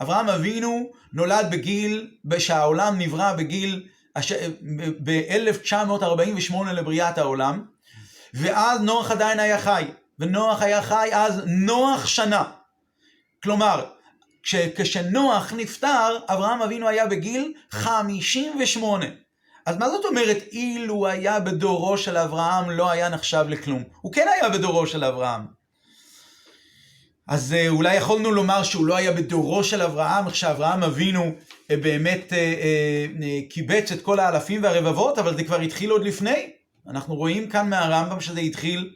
אברהם 0.02 0.30
אבינו 0.30 0.90
נולד 1.14 1.48
בגיל, 1.52 2.12
שהעולם 2.38 2.96
נברא 3.00 3.34
בגיל, 3.34 3.88
ב-1948 5.04 6.56
לבריאת 6.74 7.18
העולם, 7.18 7.66
ואז 8.34 8.82
נוח 8.82 9.12
עדיין 9.12 9.40
היה 9.40 9.60
חי, 9.60 9.84
ונוח 10.20 10.62
היה 10.62 10.82
חי 10.82 11.10
אז 11.14 11.42
נוח 11.48 12.06
שנה. 12.06 12.44
כלומר, 13.44 13.86
כש, 14.44 14.56
כשנוח 14.56 15.54
נפטר, 15.58 16.18
אברהם 16.28 16.62
אבינו 16.62 16.88
היה 16.88 17.06
בגיל 17.06 17.54
58. 17.72 19.06
אז 19.66 19.78
מה 19.78 19.90
זאת 19.90 20.06
אומרת 20.06 20.38
אילו 20.52 21.08
היה 21.08 21.40
בדורו 21.40 21.98
של 21.98 22.18
אברהם 22.18 22.70
לא 22.70 22.92
היה 22.92 23.10
נחשב 23.10 23.46
לכלום? 23.50 23.84
הוא 24.02 24.14
כן 24.14 24.28
היה 24.36 24.50
בדורו 24.50 24.88
של 24.88 25.04
אברהם. 25.04 25.61
אז 27.32 27.54
אה, 27.54 27.70
אולי 27.70 27.96
יכולנו 27.96 28.32
לומר 28.32 28.64
שהוא 28.64 28.86
לא 28.86 28.96
היה 28.96 29.12
בדורו 29.12 29.64
של 29.64 29.82
אברהם, 29.82 30.28
איך 30.28 30.36
שאברהם 30.36 30.84
אבינו 30.84 31.32
אה, 31.72 31.78
באמת 31.78 32.34
אה, 32.34 33.40
קיבץ 33.50 33.92
את 33.92 34.02
כל 34.02 34.20
האלפים 34.20 34.64
והרבבות, 34.64 35.18
אבל 35.18 35.38
זה 35.38 35.44
כבר 35.44 35.60
התחיל 35.60 35.90
עוד 35.90 36.04
לפני. 36.04 36.50
אנחנו 36.88 37.16
רואים 37.16 37.50
כאן 37.50 37.70
מהרמב"ם 37.70 38.20
שזה 38.20 38.40
התחיל 38.40 38.94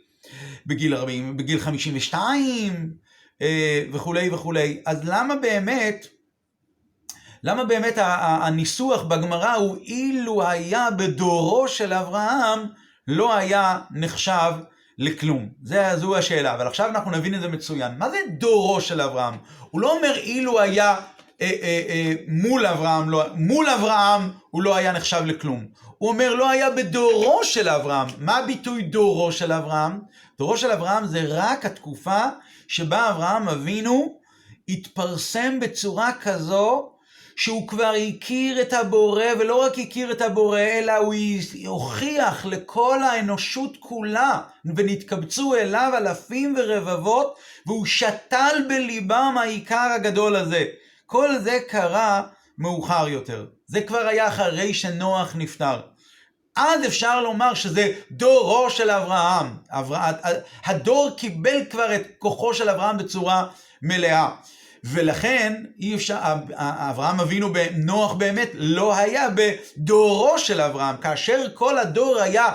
בגיל 0.66 0.96
40, 0.96 1.38
בגיל 1.38 1.60
52, 1.60 2.94
אה, 3.42 3.84
וכולי 3.94 4.30
וכולי. 4.30 4.82
אז 4.86 5.02
למה 5.04 5.36
באמת, 5.36 6.08
למה 7.44 7.64
באמת 7.64 7.94
הניסוח 7.98 9.04
בגמרא 9.04 9.54
הוא 9.54 9.78
אילו 9.78 10.48
היה 10.48 10.92
בדורו 10.92 11.68
של 11.68 11.94
אברהם, 11.94 12.60
לא 13.08 13.36
היה 13.36 13.80
נחשב 13.92 14.52
לכלום. 14.98 15.50
זה, 15.64 15.96
זו 15.96 16.18
השאלה, 16.18 16.54
אבל 16.54 16.68
עכשיו 16.68 16.90
אנחנו 16.90 17.12
נבין 17.12 17.36
את 17.36 17.42
זה 17.42 17.48
מצוין. 17.48 17.92
מה 17.98 18.10
זה 18.10 18.18
דורו 18.30 18.82
של 18.82 19.02
אברהם? 19.02 19.34
הוא 19.72 19.82
לא 19.82 19.98
אומר 19.98 20.16
אילו 20.18 20.60
היה 20.60 20.96
אה, 21.42 21.52
אה, 21.62 21.84
אה, 21.90 22.14
מול 22.28 22.66
אברהם, 22.66 23.10
לא, 23.10 23.24
מול 23.36 23.70
אברהם 23.70 24.32
הוא 24.50 24.64
לא 24.64 24.76
היה 24.76 24.92
נחשב 24.92 25.22
לכלום. 25.26 25.66
הוא 25.98 26.10
אומר 26.10 26.34
לא 26.34 26.50
היה 26.50 26.70
בדורו 26.70 27.44
של 27.44 27.70
אברהם. 27.70 28.08
מה 28.18 28.38
הביטוי 28.38 28.82
דורו 28.82 29.32
של 29.32 29.52
אברהם? 29.52 30.00
דורו 30.40 30.58
של 30.58 30.72
אברהם 30.72 31.06
זה 31.06 31.24
רק 31.28 31.66
התקופה 31.66 32.22
שבה 32.68 33.10
אברהם 33.10 33.50
אבינו 33.50 34.20
התפרסם 34.70 35.60
בצורה 35.60 36.12
כזו 36.22 36.95
שהוא 37.36 37.68
כבר 37.68 37.94
הכיר 38.08 38.62
את 38.62 38.74
הבורא, 38.74 39.24
ולא 39.40 39.66
רק 39.66 39.80
הכיר 39.80 40.12
את 40.12 40.22
הבורא, 40.22 40.60
אלא 40.60 40.96
הוא 40.96 41.14
הוכיח 41.66 42.46
לכל 42.46 43.04
האנושות 43.04 43.78
כולה, 43.80 44.40
ונתקבצו 44.76 45.56
אליו 45.56 45.92
אלפים 45.98 46.56
ורבבות, 46.58 47.36
והוא 47.66 47.86
שתל 47.86 48.56
בליבם 48.68 49.36
העיקר 49.40 49.90
הגדול 49.96 50.36
הזה. 50.36 50.66
כל 51.06 51.38
זה 51.40 51.60
קרה 51.68 52.24
מאוחר 52.58 53.08
יותר. 53.08 53.46
זה 53.68 53.82
כבר 53.82 54.08
היה 54.08 54.28
אחרי 54.28 54.74
שנוח 54.74 55.36
נפטר. 55.36 55.82
אז 56.56 56.86
אפשר 56.86 57.22
לומר 57.22 57.54
שזה 57.54 57.94
דורו 58.12 58.70
של 58.70 58.90
אברהם. 58.90 59.58
הדור 60.66 61.10
קיבל 61.18 61.66
כבר 61.70 61.96
את 61.96 62.02
כוחו 62.20 62.54
של 62.54 62.70
אברהם 62.70 62.98
בצורה 62.98 63.48
מלאה. 63.82 64.30
ולכן 64.86 65.64
אי 65.80 65.96
אפשר, 65.96 66.18
אברהם 66.58 67.20
אבינו 67.20 67.54
בנוח 67.54 68.14
באמת 68.14 68.50
לא 68.54 68.96
היה 68.96 69.28
בדורו 69.36 70.40
של 70.40 70.62
אברהם, 70.62 70.98
כאשר 70.98 71.48
כל 71.54 71.78
הדור 71.78 72.22
היה 72.22 72.46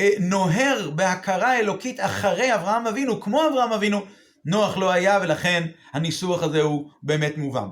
אה, 0.00 0.10
נוהר 0.20 0.90
בהכרה 0.94 1.58
אלוקית 1.58 2.00
אחרי 2.00 2.54
אברהם 2.54 2.86
אבינו, 2.86 3.20
כמו 3.20 3.48
אברהם 3.48 3.72
אבינו, 3.72 4.00
נוח 4.44 4.76
לא 4.76 4.92
היה 4.92 5.18
ולכן 5.22 5.66
הניסוח 5.92 6.42
הזה 6.42 6.62
הוא 6.62 6.90
באמת 7.02 7.38
מובן. 7.38 7.66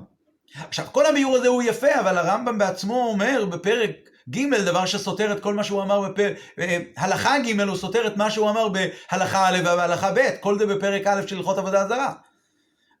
עכשיו 0.67 0.85
כל 0.91 1.05
הביאור 1.05 1.35
הזה 1.35 1.47
הוא 1.47 1.63
יפה, 1.63 1.99
אבל 1.99 2.17
הרמב"ם 2.17 2.57
בעצמו 2.57 3.07
אומר 3.11 3.45
בפרק 3.45 3.91
ג' 4.29 4.55
דבר 4.55 4.85
שסותר 4.85 5.31
את 5.31 5.39
כל 5.39 5.53
מה 5.53 5.63
שהוא 5.63 5.81
אמר 5.81 6.01
בפרק, 6.01 6.37
אה, 6.59 6.77
הלכה 6.97 7.39
ג' 7.39 7.61
הוא 7.61 7.77
סותר 7.77 8.07
את 8.07 8.17
מה 8.17 8.31
שהוא 8.31 8.49
אמר 8.49 8.67
בהלכה 8.69 9.49
א' 9.49 9.57
והלכה 9.65 10.11
ב', 10.11 10.29
כל 10.39 10.59
זה 10.59 10.65
בפרק 10.65 11.07
א' 11.07 11.27
של 11.27 11.37
הלכות 11.37 11.57
עבודה 11.57 11.87
זרה. 11.87 12.13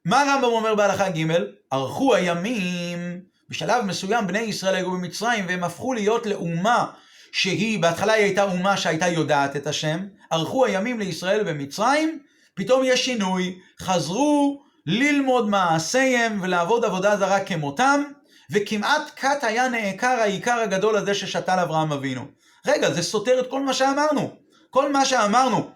מה 0.05 0.21
הרמב"ם 0.21 0.43
אומר 0.43 0.75
בהלכה 0.75 1.09
ג'? 1.09 1.27
ערכו 1.71 2.15
הימים, 2.15 3.21
בשלב 3.49 3.85
מסוים 3.85 4.27
בני 4.27 4.39
ישראל 4.39 4.75
היו 4.75 4.91
במצרים 4.91 5.45
והם 5.47 5.63
הפכו 5.63 5.93
להיות 5.93 6.25
לאומה 6.25 6.85
שהיא, 7.31 7.79
בהתחלה 7.79 8.13
היא 8.13 8.23
הייתה 8.23 8.43
אומה 8.43 8.77
שהייתה 8.77 9.07
יודעת 9.07 9.55
את 9.55 9.67
השם, 9.67 9.99
ערכו 10.29 10.65
הימים 10.65 10.99
לישראל 10.99 11.43
במצרים, 11.43 12.19
פתאום 12.55 12.81
יש 12.85 13.05
שינוי, 13.05 13.59
חזרו 13.81 14.61
ללמוד 14.85 15.49
מעשיהם 15.49 16.39
ולעבוד 16.41 16.85
עבודה 16.85 17.17
זרה 17.17 17.39
כמותם, 17.39 18.03
וכמעט 18.51 19.11
כת 19.15 19.43
היה 19.43 19.69
נעקר 19.69 20.17
העיקר 20.21 20.59
הגדול 20.59 20.97
הזה 20.97 21.13
ששתל 21.13 21.59
אברהם 21.59 21.91
אבינו. 21.91 22.25
רגע, 22.67 22.91
זה 22.91 23.03
סותר 23.03 23.39
את 23.39 23.49
כל 23.49 23.61
מה 23.61 23.73
שאמרנו. 23.73 24.35
כל 24.69 24.91
מה 24.91 25.05
שאמרנו 25.05 25.69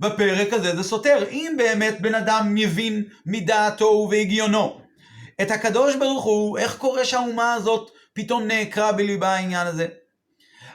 בפרק 0.00 0.52
הזה 0.52 0.76
זה 0.76 0.82
סותר. 0.82 1.24
אם 1.30 1.54
באמת 1.58 2.00
בן 2.00 2.14
אדם 2.14 2.54
מבין 2.54 3.04
מדעתו 3.26 3.84
ובהגיונו 3.84 4.80
את 5.42 5.50
הקדוש 5.50 5.96
ברוך 5.96 6.24
הוא, 6.24 6.58
איך 6.58 6.76
קורה 6.76 7.04
שהאומה 7.04 7.54
הזאת 7.54 7.90
פתאום 8.12 8.42
נעקרה 8.42 8.92
בליבה 8.92 9.28
העניין 9.28 9.66
הזה? 9.66 9.86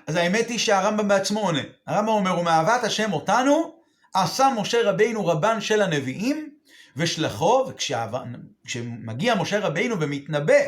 אז 0.07 0.15
האמת 0.15 0.49
היא 0.49 0.59
שהרמב"ם 0.59 1.07
בעצמו 1.07 1.39
עונה. 1.39 1.61
הרמב"ם 1.87 2.09
אומר, 2.09 2.39
ומאהבת 2.39 2.83
השם 2.83 3.13
אותנו, 3.13 3.73
עשה 4.13 4.49
משה 4.57 4.89
רבינו 4.89 5.27
רבן 5.27 5.61
של 5.61 5.81
הנביאים, 5.81 6.49
ושלחו, 6.97 7.65
וכשמגיע 7.69 9.35
משה 9.35 9.59
רבינו 9.59 9.99
ומתנבא, 9.99 10.63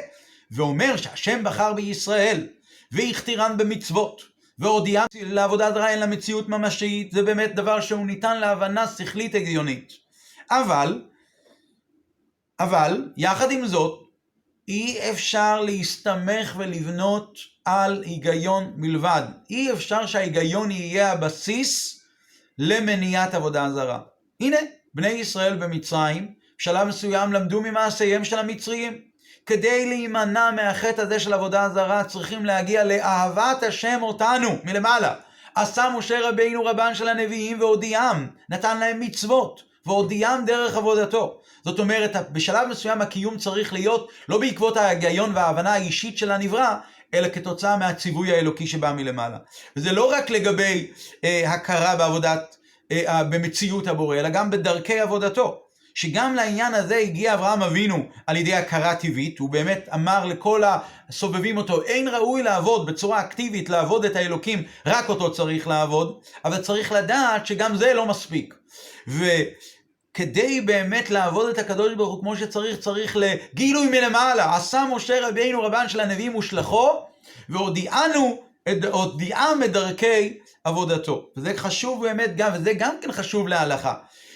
ואומר 0.52 0.98
שהשם 0.98 1.44
בחר 1.44 1.74
בישראל, 1.74 2.48
והכתירן 2.92 3.58
במצוות, 3.58 4.33
והודיעה 4.64 5.06
לעבודה 5.16 5.72
זרה 5.72 5.90
אין 5.90 6.00
לה 6.00 6.06
מציאות 6.06 6.50
ממשית, 6.50 7.12
זה 7.12 7.24
באמת 7.24 7.56
דבר 7.56 7.82
שהוא 7.82 8.06
ניתן 8.06 8.40
להבנה 8.40 8.88
שכלית 8.88 9.36
הגיונית. 9.36 9.94
אבל, 10.52 11.02
אבל, 12.60 13.12
יחד 13.18 13.52
עם 13.52 13.68
זאת, 13.68 14.04
אי 14.68 15.12
אפשר 15.12 15.62
להסתמך 15.62 16.56
ולבנות 16.58 17.38
על 17.66 18.04
היגיון 18.06 18.74
מלבד. 18.78 19.22
אי 19.50 19.72
אפשר 19.72 20.06
שההיגיון 20.06 20.72
יהיה 20.72 21.12
הבסיס 21.12 22.02
למניעת 22.58 23.34
עבודה 23.34 23.72
זרה. 23.74 24.00
הנה, 24.40 24.58
בני 24.94 25.08
ישראל 25.08 25.56
במצרים, 25.56 26.34
בשלב 26.60 26.88
מסוים 26.88 27.34
למדו 27.34 27.62
ממעשיהם 27.62 28.26
של 28.26 28.40
המצריים. 28.40 29.13
כדי 29.46 29.86
להימנע 29.86 30.52
מהחטא 30.52 31.02
הזה 31.02 31.20
של 31.20 31.34
עבודה 31.34 31.70
זרה, 31.74 32.04
צריכים 32.04 32.46
להגיע 32.46 32.84
לאהבת 32.84 33.64
השם 33.64 34.00
אותנו, 34.02 34.50
מלמעלה. 34.64 35.14
עשה 35.56 35.86
משה 35.98 36.30
רבינו 36.30 36.66
רבן 36.66 36.96
של 36.96 37.08
הנביאים 37.08 37.60
והודיעם, 37.60 38.28
נתן 38.50 38.80
להם 38.80 39.00
מצוות, 39.00 39.64
והודיעם 39.86 40.46
דרך 40.46 40.78
עבודתו. 40.78 41.40
זאת 41.66 41.80
אומרת, 41.80 42.32
בשלב 42.32 42.68
מסוים 42.68 43.02
הקיום 43.02 43.38
צריך 43.38 43.74
להיות 43.74 44.10
לא 44.30 44.40
בעקבות 44.40 44.78
ההיגיון 44.78 45.32
וההבנה 45.36 45.74
האישית 45.74 46.18
של 46.18 46.32
הנברא, 46.32 46.76
אלא 47.14 47.30
כתוצאה 47.30 47.78
מהציווי 47.78 48.32
האלוקי 48.32 48.68
שבא 48.68 48.94
מלמעלה. 48.94 49.38
וזה 49.76 49.92
לא 49.92 50.12
רק 50.12 50.30
לגבי 50.30 50.92
אה, 51.24 51.54
הכרה 51.54 51.96
בעבודת, 51.96 52.58
אה, 52.92 53.24
במציאות 53.24 53.88
הבורא, 53.88 54.18
אלא 54.18 54.30
גם 54.30 54.52
בדרכי 54.52 55.00
עבודתו. 55.00 55.60
שגם 55.94 56.36
לעניין 56.36 56.74
הזה 56.74 56.98
הגיע 56.98 57.34
אברהם 57.34 57.64
אבינו 57.64 58.06
על 58.28 58.38
ידי 58.38 58.54
הכרה 58.54 58.96
טבעית, 58.96 59.40
הוא 59.40 59.50
באמת 59.50 59.90
אמר 59.94 60.26
לכל 60.26 60.64
הסובבים 61.10 61.58
אותו, 61.58 61.82
אין 61.84 62.08
ראוי 62.08 62.44
לעבוד 62.44 62.86
בצורה 62.86 63.22
אקטיבית, 63.22 63.70
לעבוד 63.70 64.06
את 64.06 64.16
האלוקים, 64.16 64.64
רק 64.86 65.10
אותו 65.10 65.34
צריך 65.34 65.68
לעבוד, 65.68 66.20
אבל 66.46 66.62
צריך 66.62 66.92
לדעת 66.92 67.46
שגם 67.46 67.76
זה 67.76 67.94
לא 67.94 68.06
מספיק. 68.06 68.54
וכדי 69.08 70.62
באמת 70.62 71.10
לעבוד 71.10 71.50
את 71.50 71.58
הקדוש 71.58 71.94
ברוך 71.94 72.14
הוא 72.14 72.22
כמו 72.22 72.38
שצריך, 72.38 72.80
צריך 72.80 73.18
לגילוי 73.20 73.88
מלמעלה. 73.88 74.56
עשה 74.56 74.86
משה 74.96 75.28
רבינו 75.28 75.62
רבן 75.62 75.90
של 75.90 76.00
הנביאים 76.00 76.36
ושלחו, 76.36 76.90
והודיענו, 77.50 78.44
הודיעם 78.92 79.64
את 79.64 79.72
דרכי 79.72 80.38
עבודתו. 80.64 81.30
וזה 81.38 81.54
חשוב 81.58 82.08
באמת 82.08 82.36
גם, 82.36 82.52
וזה 82.54 82.74
גם 82.74 82.96
כן 83.02 83.12
חשוב 83.12 83.48
להלכה. 83.48 83.94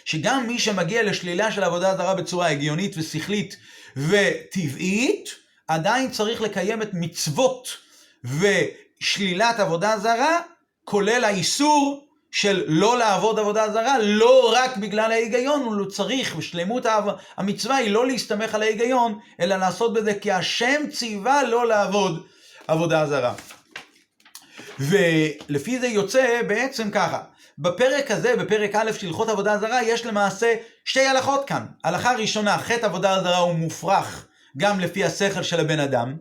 שגם 0.08 0.48
מי 0.48 0.60
שמגיע 0.60 1.04
לשלילה 1.04 1.52
של 1.52 1.64
עבודה 1.64 1.98
זרה 1.98 2.16
בצורה 2.16 2.50
הגיונית 2.50 2.94
ושכלית 2.98 3.58
וטבעית, 3.98 5.30
עדיין 5.68 6.12
צריך 6.12 6.42
לקיים 6.42 6.82
את 6.82 6.90
מצוות 6.94 7.68
ושלילת 8.24 9.60
עבודה 9.60 9.98
זרה, 10.00 10.40
כולל 10.84 11.24
האיסור 11.24 12.08
של 12.32 12.64
לא 12.68 12.98
לעבוד 12.98 13.40
עבודה 13.40 13.72
זרה, 13.72 14.00
לא 14.00 14.54
רק 14.56 14.78
בגלל 14.78 15.12
ההיגיון, 15.12 15.64
הוא 15.64 15.74
לא 15.74 15.86
צריך, 15.86 16.36
בשלמות 16.36 16.86
המצווה 17.38 17.76
היא 17.76 17.92
לא 17.92 18.08
להסתמך 18.08 18.56
על 18.56 18.62
ההיגיון, 18.62 19.20
אלא 19.40 19.56
לעשות 19.56 19.94
בזה 19.94 20.14
כי 20.14 20.32
השם 20.32 20.82
ציווה 20.92 21.44
לא 21.44 21.68
לעבוד 21.68 22.28
עבודה 22.68 23.08
זרה. 23.08 23.34
ולפי 24.80 25.80
זה 25.80 25.88
יוצא 25.88 26.42
בעצם 26.48 26.92
ככה, 26.92 27.22
בפרק 27.60 28.12
הזה, 28.12 28.36
בפרק 28.36 28.76
א' 28.76 28.92
של 28.92 29.08
הלכות 29.08 29.30
עבודה 29.30 29.58
זרה, 29.58 29.84
יש 29.84 30.06
למעשה 30.06 30.54
שתי 30.86 31.06
הלכות 31.06 31.48
כאן. 31.48 31.66
הלכה 31.84 32.14
ראשונה, 32.16 32.58
חטא 32.58 32.86
עבודה 32.86 33.22
זרה 33.24 33.38
הוא 33.38 33.54
מופרך 33.54 34.28
גם 34.58 34.80
לפי 34.80 35.04
השכל 35.04 35.44
של 35.44 35.60
הבן 35.60 35.80
אדם, 35.80 36.18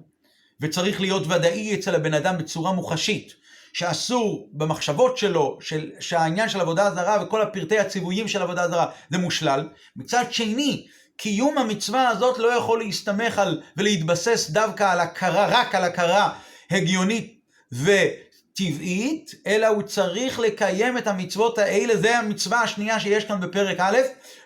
וצריך 0.61 1.01
להיות 1.01 1.23
ודאי 1.27 1.75
אצל 1.75 1.95
הבן 1.95 2.15
אדם 2.15 2.39
בצורה 2.39 2.73
מוחשית, 2.73 3.33
שאסור 3.73 4.49
במחשבות 4.53 5.19
שלו, 5.19 5.59
של, 5.61 5.91
שהעניין 6.01 6.49
של 6.49 6.61
עבודה 6.61 6.91
זרה 6.91 7.23
וכל 7.23 7.43
הפרטי 7.43 7.79
הציוויים 7.79 8.29
של 8.29 8.43
עבודה 8.43 8.69
זרה 8.69 8.91
זה 9.11 9.19
מושלל. 9.19 9.69
מצד 9.97 10.25
שני, 10.31 10.87
קיום 11.17 11.59
המצווה 11.59 12.09
הזאת 12.09 12.39
לא 12.39 12.49
יכול 12.53 12.79
להסתמך 12.79 13.39
על 13.39 13.63
ולהתבסס 13.77 14.51
דווקא 14.51 14.93
על 14.93 15.01
הכרה, 15.01 15.47
רק 15.47 15.75
על 15.75 15.85
הכרה 15.85 16.31
הגיונית 16.71 17.41
ו... 17.73 17.91
טבעית, 18.57 19.35
אלא 19.47 19.67
הוא 19.67 19.83
צריך 19.83 20.39
לקיים 20.39 20.99
את 20.99 21.07
המצוות 21.07 21.59
האלה, 21.59 21.97
זה 21.97 22.19
המצווה 22.19 22.63
השנייה 22.63 23.01
שיש 23.01 23.25
כאן 23.25 23.41
בפרק 23.41 23.77
א', 23.81 23.99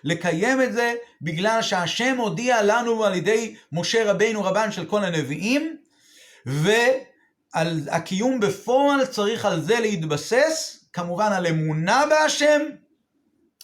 לקיים 0.03 0.61
את 0.61 0.73
זה 0.73 0.93
בגלל 1.21 1.61
שהשם 1.61 2.15
הודיע 2.17 2.63
לנו 2.63 3.05
על 3.05 3.15
ידי 3.15 3.55
משה 3.71 4.11
רבינו 4.11 4.43
רבן 4.43 4.71
של 4.71 4.85
כל 4.85 5.03
הנביאים, 5.03 5.77
ועל 6.45 7.81
הקיום 7.91 8.39
בפועל 8.39 9.05
צריך 9.05 9.45
על 9.45 9.61
זה 9.61 9.79
להתבסס, 9.79 10.85
כמובן 10.93 11.31
על 11.33 11.47
אמונה 11.47 12.03
בהשם, 12.09 12.61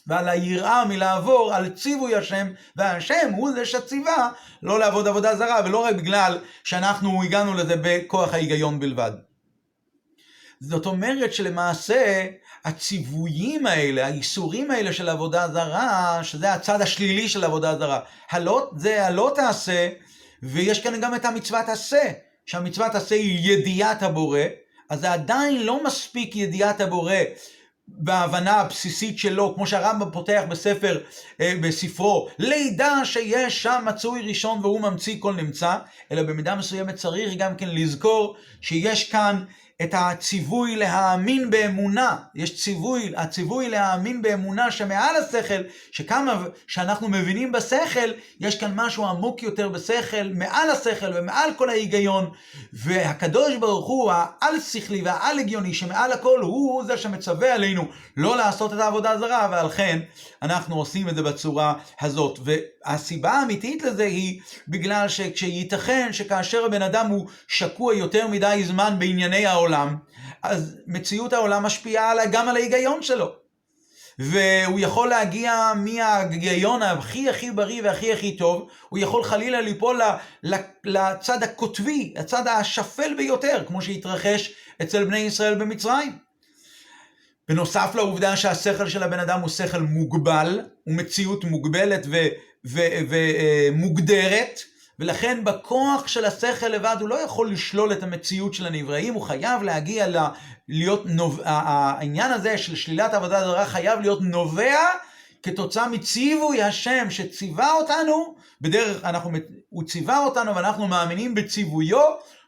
ועל 0.07 0.29
היראה 0.29 0.86
מלעבור 0.86 1.53
על 1.53 1.69
ציווי 1.69 2.15
השם, 2.15 2.47
והשם 2.75 3.31
הוא 3.36 3.51
זה 3.51 3.65
שציווה 3.65 4.29
לא 4.63 4.79
לעבוד 4.79 5.07
עבודה 5.07 5.36
זרה, 5.36 5.62
ולא 5.65 5.77
רק 5.77 5.95
בגלל 5.95 6.38
שאנחנו 6.63 7.23
הגענו 7.23 7.53
לזה 7.53 7.75
בכוח 7.81 8.33
ההיגיון 8.33 8.79
בלבד. 8.79 9.27
זאת 10.60 10.86
אומרת 10.86 11.34
שלמעשה 11.34 12.28
הציוויים 12.65 13.65
האלה, 13.65 14.06
האיסורים 14.06 14.72
האלה 14.72 14.93
של 14.93 15.10
עבודה 15.10 15.48
זרה, 15.48 16.20
שזה 16.24 16.54
הצד 16.54 16.82
השלילי 16.82 17.30
של 17.30 17.43
עבודה 17.43 17.78
זרה, 17.78 18.00
הלא, 18.32 18.70
זה 18.76 19.06
הלא 19.06 19.32
תעשה, 19.36 19.89
ויש 20.43 20.84
כאן 20.84 21.02
גם 21.02 21.15
את 21.15 21.26
המצוות 21.26 21.70
עשה, 21.70 22.04
שהמצוות 22.46 22.96
עשה 22.96 23.15
היא 23.15 23.52
ידיעת 23.54 24.04
הבורא, 24.04 24.39
אז 24.89 25.00
זה 25.00 25.12
עדיין 25.12 25.63
לא 25.63 25.84
מספיק 25.84 26.36
ידיעת 26.36 26.82
הבורא 26.82 27.15
בהבנה 27.88 28.52
הבסיסית 28.52 29.20
שלו, 29.20 29.56
כמו 29.56 29.67
שהרמב"ם 29.67 30.12
פותח 30.12 30.43
בספר, 30.50 31.00
אה, 31.41 31.54
בספרו, 31.62 32.30
לידע 32.39 32.91
שיש 33.04 33.63
שם 33.63 33.84
מצוי 33.88 34.22
ראשון 34.22 34.60
והוא 34.62 34.82
ממציא 34.82 35.15
כל 35.20 35.34
נמצא, 35.34 35.78
אלא 36.12 36.24
במידה 36.24 36.56
מסוימת 36.56 36.96
צריך 36.96 37.34
גם 37.38 37.56
כן 37.56 37.70
לזכור 37.70 38.36
שיש 38.62 39.12
כאן 39.12 39.43
את 39.82 39.94
הציווי 39.98 40.76
להאמין 40.76 41.50
באמונה, 41.50 42.16
יש 42.36 42.63
ציווי, 42.63 43.13
הציווי 43.18 43.70
להאמין 43.70 44.22
באמונה 44.22 44.72
שמעל 44.72 45.16
השכל, 45.16 45.62
שכמה 45.92 46.44
שאנחנו 46.68 47.08
מבינים 47.10 47.52
בשכל, 47.52 48.12
יש 48.40 48.60
כאן 48.60 48.72
משהו 48.76 49.06
עמוק 49.06 49.44
יותר 49.44 49.70
בשכל, 49.70 50.30
מעל 50.34 50.70
השכל 50.70 51.12
ומעל 51.16 51.50
כל 51.56 51.70
ההיגיון, 51.70 52.30
והקדוש 52.74 53.56
ברוך 53.56 53.88
הוא 53.88 54.12
העל 54.12 54.60
שכלי 54.60 55.02
והעל 55.02 55.40
הגיוני 55.40 55.74
שמעל 55.74 56.12
הכל 56.12 56.40
הוא 56.42 56.84
זה 56.84 56.98
שמצווה 56.98 57.54
עלינו 57.54 57.86
לא 58.18 58.38
לעשות 58.38 58.74
את 58.74 58.80
העבודה 58.80 59.12
הזרה, 59.12 59.48
ועל 59.52 59.70
כן 59.70 60.00
אנחנו 60.42 60.76
עושים 60.76 61.10
את 61.10 61.16
זה 61.16 61.24
בצורה 61.24 61.74
הזאת. 62.02 62.40
והסיבה 62.44 63.32
האמיתית 63.32 63.84
לזה 63.84 64.04
היא 64.04 64.42
בגלל 64.68 65.08
שייתכן 65.36 66.10
שכאשר 66.12 66.66
הבן 66.66 66.82
אדם 66.82 67.08
הוא 67.08 67.28
שקוע 67.48 67.96
יותר 67.96 68.28
מדי 68.28 68.63
זמן 68.68 68.96
בענייני 69.00 69.46
העולם, 69.46 69.66
אז 70.43 70.75
מציאות 70.88 71.34
העולם 71.34 71.63
משפיעה 71.63 72.25
גם 72.32 72.49
על 72.49 72.56
ההיגיון 72.56 73.03
שלו. 73.03 73.36
והוא 74.19 74.80
יכול 74.80 75.10
להגיע 75.10 75.71
מההיגיון 75.75 76.82
הכי 76.82 77.30
הכי 77.30 77.51
בריא 77.51 77.82
והכי 77.84 78.13
הכי 78.13 78.38
טוב, 78.38 78.69
הוא 78.89 78.99
יכול 78.99 79.23
חלילה 79.23 79.62
ליפול 79.62 80.01
לצד 80.84 81.43
הקוטבי, 81.43 82.13
הצד 82.17 82.47
השפל 82.47 83.13
ביותר, 83.17 83.63
כמו 83.67 83.82
שהתרחש 83.82 84.53
אצל 84.82 85.03
בני 85.03 85.19
ישראל 85.19 85.56
במצרים. 85.56 86.17
בנוסף 87.49 87.91
לעובדה 87.95 88.36
שהשכל 88.38 88.89
של 88.89 89.03
הבן 89.03 89.19
אדם 89.19 89.39
הוא 89.39 89.49
שכל 89.49 89.80
מוגבל, 89.82 90.62
הוא 90.84 90.95
מציאות 90.95 91.43
מוגבלת 91.43 92.08
ומוגדרת, 93.73 94.60
ולכן 94.99 95.43
בכוח 95.43 96.07
של 96.07 96.25
השכל 96.25 96.67
לבד 96.67 96.95
הוא 96.99 97.10
לא 97.10 97.15
יכול 97.15 97.51
לשלול 97.51 97.91
את 97.91 98.03
המציאות 98.03 98.53
של 98.53 98.65
הנבראים, 98.65 99.13
הוא 99.13 99.21
חייב 99.21 99.63
להגיע 99.63 100.07
ל... 100.07 100.17
להיות 100.69 101.05
נוב... 101.05 101.41
העניין 101.43 102.31
הזה 102.31 102.57
של 102.57 102.75
שלילת 102.75 103.13
עבודה 103.13 103.43
זרה 103.43 103.65
חייב 103.65 103.99
להיות 103.99 104.21
נובע 104.21 104.77
כתוצאה 105.43 105.89
מציווי 105.89 106.63
השם 106.63 107.07
שציווה 107.10 107.73
אותנו, 107.73 108.36
בדרך 108.62 109.03
אנחנו, 109.03 109.31
הוא 109.69 109.83
ציווה 109.83 110.25
אותנו 110.25 110.55
ואנחנו 110.55 110.88
מאמינים 110.88 111.36
בציוויו, 111.36 112.01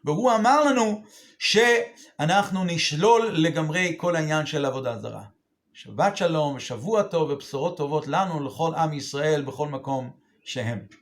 והוא 0.06 0.32
אמר 0.36 0.64
לנו 0.64 1.04
שאנחנו 1.40 2.64
נשלול 2.66 3.30
לגמרי 3.34 3.94
כל 3.98 4.16
העניין 4.16 4.46
של 4.46 4.66
עבודה 4.66 4.98
זרה. 4.98 5.24
שבת 5.74 6.18
שלום, 6.18 6.60
שבוע 6.60 7.04
טוב 7.04 7.30
ובשורות 7.30 7.78
טובות 7.78 8.08
לנו, 8.08 8.44
לכל 8.44 8.76
עם 8.76 8.94
ישראל, 8.94 9.42
בכל 9.42 9.68
מקום 9.68 10.10
שהם. 10.46 11.00